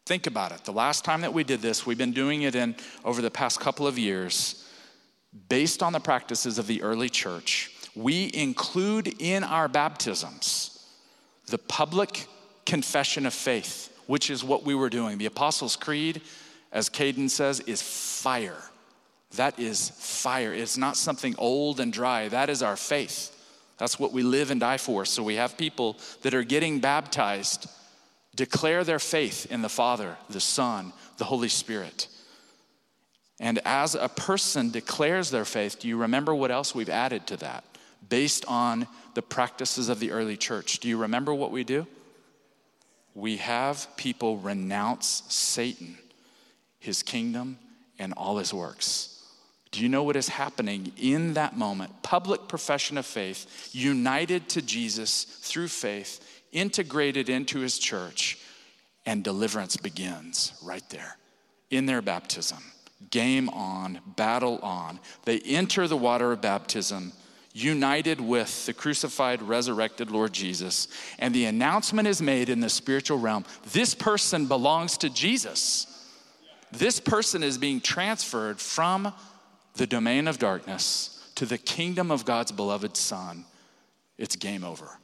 Think 0.06 0.28
about 0.28 0.54
it. 0.54 0.64
The 0.64 0.72
last 0.72 1.04
time 1.04 1.20
that 1.22 1.34
we 1.34 1.44
did 1.44 1.62
this, 1.62 1.86
we've 1.86 1.98
been 1.98 2.14
doing 2.14 2.44
it 2.44 2.56
in 2.56 2.74
over 3.04 3.22
the 3.22 3.30
past 3.30 3.60
couple 3.60 3.86
of 3.86 4.00
years, 4.00 4.66
based 5.50 5.84
on 5.84 5.92
the 5.92 6.00
practices 6.00 6.58
of 6.58 6.68
the 6.68 6.82
early 6.82 7.10
church. 7.10 7.70
We 7.96 8.32
include 8.34 9.22
in 9.22 9.44
our 9.44 9.68
baptisms 9.68 10.88
the 11.48 11.58
public 11.58 12.28
confession 12.66 13.26
of 13.26 13.34
faith, 13.34 13.94
which 14.08 14.30
is 14.30 14.42
what 14.42 14.64
we 14.64 14.74
were 14.74 14.90
doing. 14.90 15.18
The 15.18 15.26
Apostles' 15.26 15.76
Creed, 15.76 16.22
as 16.72 16.90
Caden 16.90 17.30
says, 17.30 17.60
is 17.60 17.82
fire. 17.82 18.64
That 19.36 19.60
is 19.60 19.90
fire. 19.90 20.54
It's 20.54 20.78
not 20.78 20.98
something 20.98 21.36
old 21.38 21.80
and 21.80 21.92
dry. 21.92 22.28
That 22.30 22.50
is 22.50 22.64
our 22.64 22.76
faith. 22.76 23.34
That's 23.78 24.00
what 24.00 24.14
we 24.14 24.24
live 24.24 24.50
and 24.52 24.60
die 24.60 24.78
for. 24.78 25.06
So 25.06 25.22
we 25.22 25.36
have 25.36 25.58
people 25.58 25.98
that 26.24 26.34
are 26.34 26.44
getting 26.44 26.80
baptized 26.80 27.70
declare 28.36 28.84
their 28.84 29.00
faith 29.00 29.52
in 29.52 29.62
the 29.62 29.70
Father, 29.70 30.16
the 30.30 30.40
Son, 30.40 30.94
the 31.18 31.26
Holy 31.26 31.50
Spirit. 31.50 32.08
And 33.40 33.60
as 33.66 33.96
a 33.96 34.08
person 34.08 34.70
declares 34.72 35.30
their 35.30 35.46
faith, 35.46 35.80
do 35.80 35.88
you 35.88 35.98
remember 35.98 36.34
what 36.34 36.52
else 36.52 36.74
we've 36.74 36.90
added 36.90 37.28
to 37.28 37.38
that 37.38 37.64
based 38.08 38.46
on 38.48 38.88
the 39.16 39.22
practices 39.22 39.90
of 39.90 40.00
the 40.00 40.12
early 40.12 40.38
church? 40.38 40.80
Do 40.80 40.88
you 40.88 40.98
remember 40.98 41.34
what 41.34 41.52
we 41.52 41.64
do? 41.64 41.86
We 43.14 43.38
have 43.38 43.88
people 43.98 44.38
renounce 44.38 45.24
Satan, 45.28 45.98
his 46.80 47.04
kingdom, 47.04 47.58
and 48.00 48.14
all 48.14 48.38
his 48.38 48.54
works. 48.54 49.17
Do 49.78 49.84
you 49.84 49.90
know 49.90 50.02
what 50.02 50.16
is 50.16 50.28
happening 50.28 50.92
in 50.98 51.36
that 51.36 51.56
moment? 51.56 52.02
Public 52.02 52.48
profession 52.48 52.98
of 52.98 53.06
faith, 53.06 53.70
united 53.74 54.50
to 54.50 54.62
Jesus 54.64 55.24
through 55.24 55.68
faith, 55.68 56.42
integrated 56.52 57.30
into 57.30 57.60
his 57.60 57.78
church, 57.78 58.40
and 59.06 59.24
deliverance 59.24 59.78
begins 59.78 60.54
right 60.64 60.82
there 60.90 61.18
in 61.70 61.86
their 61.86 62.02
baptism. 62.02 62.58
Game 63.12 63.50
on, 63.50 64.00
battle 64.16 64.58
on. 64.64 65.00
They 65.26 65.42
enter 65.42 65.88
the 65.88 65.96
water 65.96 66.32
of 66.32 66.42
baptism 66.42 67.14
united 67.54 68.20
with 68.20 68.66
the 68.66 68.74
crucified, 68.74 69.44
resurrected 69.44 70.10
Lord 70.10 70.34
Jesus, 70.34 70.88
and 71.20 71.36
the 71.36 71.46
announcement 71.46 72.08
is 72.08 72.20
made 72.20 72.50
in 72.50 72.62
the 72.62 72.70
spiritual 72.70 73.20
realm 73.20 73.46
this 73.74 73.94
person 73.94 74.48
belongs 74.48 74.98
to 74.98 75.10
Jesus. 75.12 75.94
This 76.72 77.00
person 77.00 77.44
is 77.44 77.60
being 77.60 77.80
transferred 77.80 78.60
from 78.60 79.14
the 79.78 79.88
domain 79.88 80.28
of 80.28 80.40
darkness 80.40 81.32
to 81.36 81.46
the 81.46 81.58
kingdom 81.58 82.12
of 82.12 82.26
God's 82.26 82.52
beloved 82.52 82.98
Son. 82.98 83.46
It's 84.18 84.36
game 84.36 84.64
over. 84.64 85.00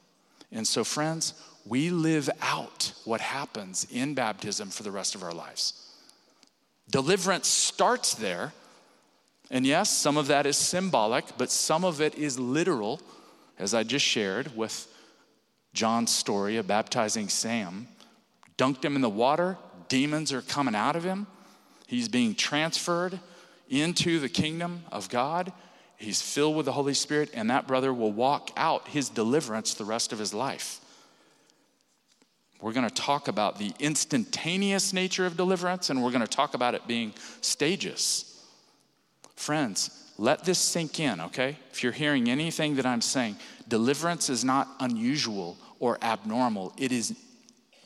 And 0.52 0.68
so, 0.68 0.84
friends, 0.84 1.34
we 1.66 1.90
live 1.90 2.30
out 2.42 2.94
what 3.06 3.22
happens 3.22 3.88
in 3.92 4.14
baptism 4.14 4.70
for 4.70 4.84
the 4.84 4.92
rest 4.92 5.16
of 5.16 5.24
our 5.24 5.34
lives. 5.34 5.92
Deliverance 6.90 7.48
starts 7.48 8.16
there. 8.16 8.54
And 9.52 9.66
yes, 9.66 9.90
some 9.90 10.18
of 10.18 10.28
that 10.28 10.46
is 10.46 10.58
symbolic, 10.58 11.38
but 11.38 11.52
some 11.52 11.86
of 11.86 12.02
it 12.02 12.16
is 12.16 12.40
literal, 12.40 13.00
as 13.60 13.74
I 13.74 13.84
just 13.84 14.06
shared 14.06 14.56
with 14.56 14.88
John's 15.74 16.12
story 16.12 16.58
of 16.58 16.68
baptizing 16.68 17.30
Sam. 17.30 17.88
Dunked 18.58 18.84
him 18.84 18.96
in 18.96 19.02
the 19.02 19.10
water, 19.10 19.58
demons 19.90 20.34
are 20.34 20.42
coming 20.42 20.76
out 20.76 20.96
of 20.96 21.04
him. 21.04 21.28
He's 21.88 22.08
being 22.08 22.34
transferred 22.36 23.20
into 23.82 24.20
the 24.20 24.30
kingdom 24.30 24.84
of 24.92 25.10
God. 25.10 25.52
He's 25.98 26.22
filled 26.22 26.56
with 26.56 26.66
the 26.66 26.72
Holy 26.74 26.94
Spirit, 26.94 27.32
and 27.34 27.50
that 27.50 27.68
brother 27.68 27.94
will 27.94 28.12
walk 28.12 28.52
out 28.58 28.88
his 28.90 29.10
deliverance 29.10 29.74
the 29.74 29.86
rest 29.86 30.12
of 30.14 30.20
his 30.20 30.34
life. 30.34 30.80
We're 32.62 32.74
going 32.74 32.88
to 32.88 32.94
talk 32.94 33.28
about 33.28 33.60
the 33.60 33.74
instantaneous 33.80 34.94
nature 34.94 35.26
of 35.26 35.36
deliverance, 35.36 35.90
and 35.90 36.02
we're 36.02 36.12
going 36.12 36.22
to 36.22 36.28
talk 36.28 36.54
about 36.54 36.76
it 36.76 36.88
being 36.88 37.14
stages. 37.42 38.42
Friends, 39.36 40.12
let 40.18 40.46
this 40.46 40.60
sink 40.60 41.00
in, 41.00 41.20
okay? 41.20 41.58
If 41.72 41.84
you're 41.84 41.92
hearing 41.92 42.30
anything 42.30 42.76
that 42.76 42.86
I'm 42.86 43.02
saying, 43.02 43.36
deliverance 43.68 44.30
is 44.30 44.46
not 44.46 44.70
unusual 44.80 45.58
or 45.80 45.98
abnormal, 46.02 46.74
it 46.78 46.92
is 46.92 47.18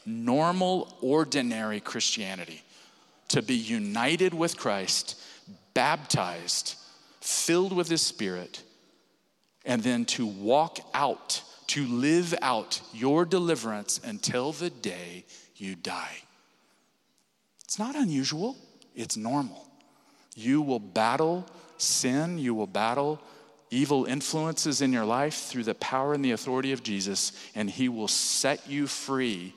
normal, 0.05 0.95
ordinary 1.01 1.79
Christianity. 1.79 2.61
To 3.29 3.41
be 3.41 3.55
united 3.55 4.33
with 4.33 4.57
Christ, 4.57 5.19
baptized, 5.77 6.73
filled 7.21 7.71
with 7.71 7.87
His 7.87 8.01
Spirit, 8.01 8.63
and 9.63 9.83
then 9.83 10.05
to 10.05 10.25
walk 10.25 10.79
out 10.95 11.43
to 11.67 11.85
live 11.85 12.33
out 12.41 12.81
your 12.93 13.25
deliverance 13.25 14.01
until 14.03 14.53
the 14.53 14.71
day 14.71 15.23
you 15.55 15.75
die. 15.75 16.17
It's 17.63 17.77
not 17.77 17.95
unusual, 17.95 18.57
it's 18.95 19.17
normal. 19.17 19.69
You 20.35 20.63
will 20.63 20.79
battle 20.79 21.45
sin, 21.77 22.39
you 22.39 22.55
will 22.55 22.65
battle 22.65 23.21
evil 23.69 24.05
influences 24.05 24.81
in 24.81 24.91
your 24.91 25.05
life 25.05 25.35
through 25.43 25.65
the 25.65 25.75
power 25.75 26.15
and 26.15 26.25
the 26.25 26.31
authority 26.31 26.71
of 26.71 26.81
Jesus, 26.81 27.33
and 27.53 27.69
He 27.69 27.87
will 27.87 28.07
set 28.07 28.67
you 28.67 28.87
free 28.87 29.53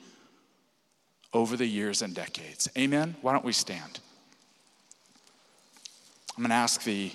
over 1.33 1.57
the 1.57 1.65
years 1.65 2.03
and 2.03 2.13
decades. 2.13 2.69
Amen? 2.77 3.15
Why 3.23 3.33
don't 3.33 3.45
we 3.45 3.53
stand? 3.53 4.01
I'm 6.41 6.47
going 6.47 6.57
to 6.57 6.63
ask 6.63 6.83
the 6.83 7.11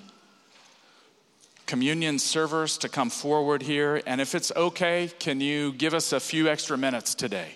communion 1.65 2.17
servers 2.17 2.77
to 2.77 2.87
come 2.87 3.09
forward 3.09 3.61
here. 3.61 4.01
And 4.07 4.21
if 4.21 4.33
it's 4.33 4.53
okay, 4.55 5.11
can 5.19 5.41
you 5.41 5.73
give 5.73 5.93
us 5.93 6.13
a 6.13 6.19
few 6.21 6.47
extra 6.47 6.77
minutes 6.77 7.13
today? 7.13 7.49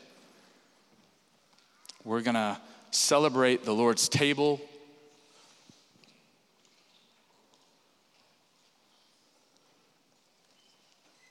We're 2.04 2.20
going 2.20 2.36
to 2.36 2.60
celebrate 2.92 3.64
the 3.64 3.72
Lord's 3.72 4.10
table. 4.10 4.60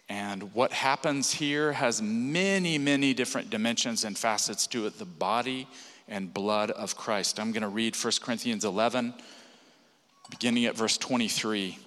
And 0.09 0.55
what 0.55 0.73
happens 0.73 1.35
here 1.35 1.73
has 1.73 2.01
many, 2.01 2.79
many 2.79 3.13
different 3.13 3.51
dimensions 3.51 4.05
and 4.05 4.17
facets 4.17 4.67
to 4.69 4.87
it 4.87 4.99
the 4.99 5.05
body 5.05 5.69
and 6.09 6.33
blood 6.33 6.71
of 6.71 6.97
Christ. 6.97 7.39
I'm 7.39 7.53
going 7.53 7.61
to 7.61 7.69
read 7.69 7.95
1 7.95 8.13
Corinthians 8.23 8.65
11, 8.65 9.13
beginning 10.31 10.65
at 10.67 10.77
verse 10.77 10.97
23 10.97 11.79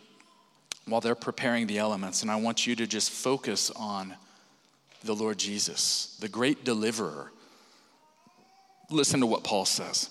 while 0.85 1.01
they're 1.01 1.15
preparing 1.15 1.65
the 1.65 1.77
elements. 1.77 2.21
And 2.21 2.29
I 2.29 2.35
want 2.35 2.67
you 2.67 2.75
to 2.75 2.85
just 2.85 3.09
focus 3.09 3.71
on 3.71 4.15
the 5.03 5.15
Lord 5.15 5.37
Jesus, 5.37 6.17
the 6.19 6.27
great 6.29 6.63
deliverer. 6.63 7.31
Listen 8.89 9.21
to 9.21 9.25
what 9.25 9.43
Paul 9.43 9.65
says 9.65 10.09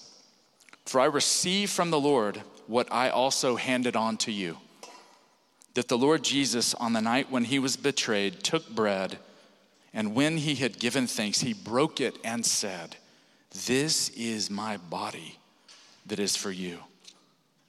For 0.87 1.01
I 1.01 1.05
received 1.05 1.73
from 1.73 1.91
the 1.91 2.01
Lord 2.01 2.43
what 2.67 2.91
I 2.91 3.11
also 3.11 3.57
handed 3.57 3.97
on 3.97 4.17
to 4.19 4.33
you 4.33 4.57
that 5.75 5.89
the 5.89 5.99
Lord 5.99 6.23
Jesus, 6.23 6.75
on 6.75 6.93
the 6.93 7.01
night 7.01 7.31
when 7.31 7.45
he 7.45 7.59
was 7.59 7.77
betrayed, 7.77 8.43
took 8.43 8.69
bread, 8.69 9.19
and 9.95 10.15
when 10.15 10.39
he 10.39 10.55
had 10.55 10.79
given 10.79 11.07
thanks, 11.07 11.41
he 11.41 11.53
broke 11.53 12.01
it 12.01 12.19
and 12.25 12.45
said, 12.45 12.97
This 13.67 14.11
is 14.11 14.51
my 14.51 14.77
body 14.77 15.39
that 16.07 16.19
is 16.19 16.37
for 16.37 16.51
you. 16.51 16.79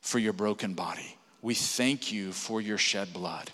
for 0.00 0.18
your 0.18 0.32
broken 0.32 0.74
body. 0.74 1.16
We 1.42 1.54
thank 1.54 2.12
you 2.12 2.32
for 2.32 2.60
your 2.60 2.78
shed 2.78 3.12
blood. 3.12 3.50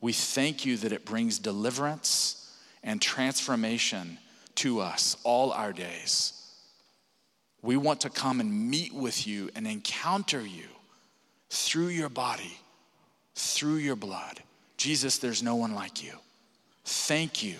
We 0.00 0.12
thank 0.12 0.66
you 0.66 0.76
that 0.78 0.92
it 0.92 1.04
brings 1.04 1.38
deliverance 1.38 2.52
and 2.82 3.00
transformation 3.00 4.18
to 4.56 4.80
us 4.80 5.16
all 5.24 5.52
our 5.52 5.72
days. 5.72 6.32
We 7.62 7.76
want 7.76 8.02
to 8.02 8.10
come 8.10 8.40
and 8.40 8.70
meet 8.70 8.92
with 8.92 9.26
you 9.26 9.50
and 9.54 9.66
encounter 9.66 10.40
you 10.40 10.66
through 11.48 11.88
your 11.88 12.10
body, 12.10 12.58
through 13.34 13.76
your 13.76 13.96
blood. 13.96 14.42
Jesus, 14.76 15.18
there's 15.18 15.42
no 15.42 15.56
one 15.56 15.74
like 15.74 16.04
you. 16.04 16.12
Thank 16.84 17.42
you 17.42 17.56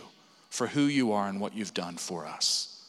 for 0.51 0.67
who 0.67 0.83
you 0.83 1.12
are 1.12 1.29
and 1.29 1.40
what 1.40 1.55
you've 1.55 1.75
done 1.75 1.97
for 1.97 2.27
us. 2.27 2.85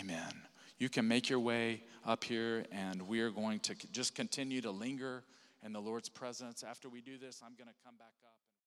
Amen. 0.00 0.42
You 0.78 0.88
can 0.88 1.06
make 1.06 1.28
your 1.28 1.40
way 1.40 1.82
up 2.04 2.24
here, 2.24 2.64
and 2.72 3.02
we 3.02 3.20
are 3.20 3.30
going 3.30 3.60
to 3.60 3.74
just 3.92 4.14
continue 4.14 4.60
to 4.60 4.70
linger 4.70 5.22
in 5.64 5.72
the 5.72 5.80
Lord's 5.80 6.08
presence. 6.08 6.62
After 6.62 6.88
we 6.88 7.00
do 7.00 7.18
this, 7.18 7.42
I'm 7.44 7.54
going 7.54 7.68
to 7.68 7.84
come 7.84 7.94
back 7.96 8.14
up. 8.24 8.51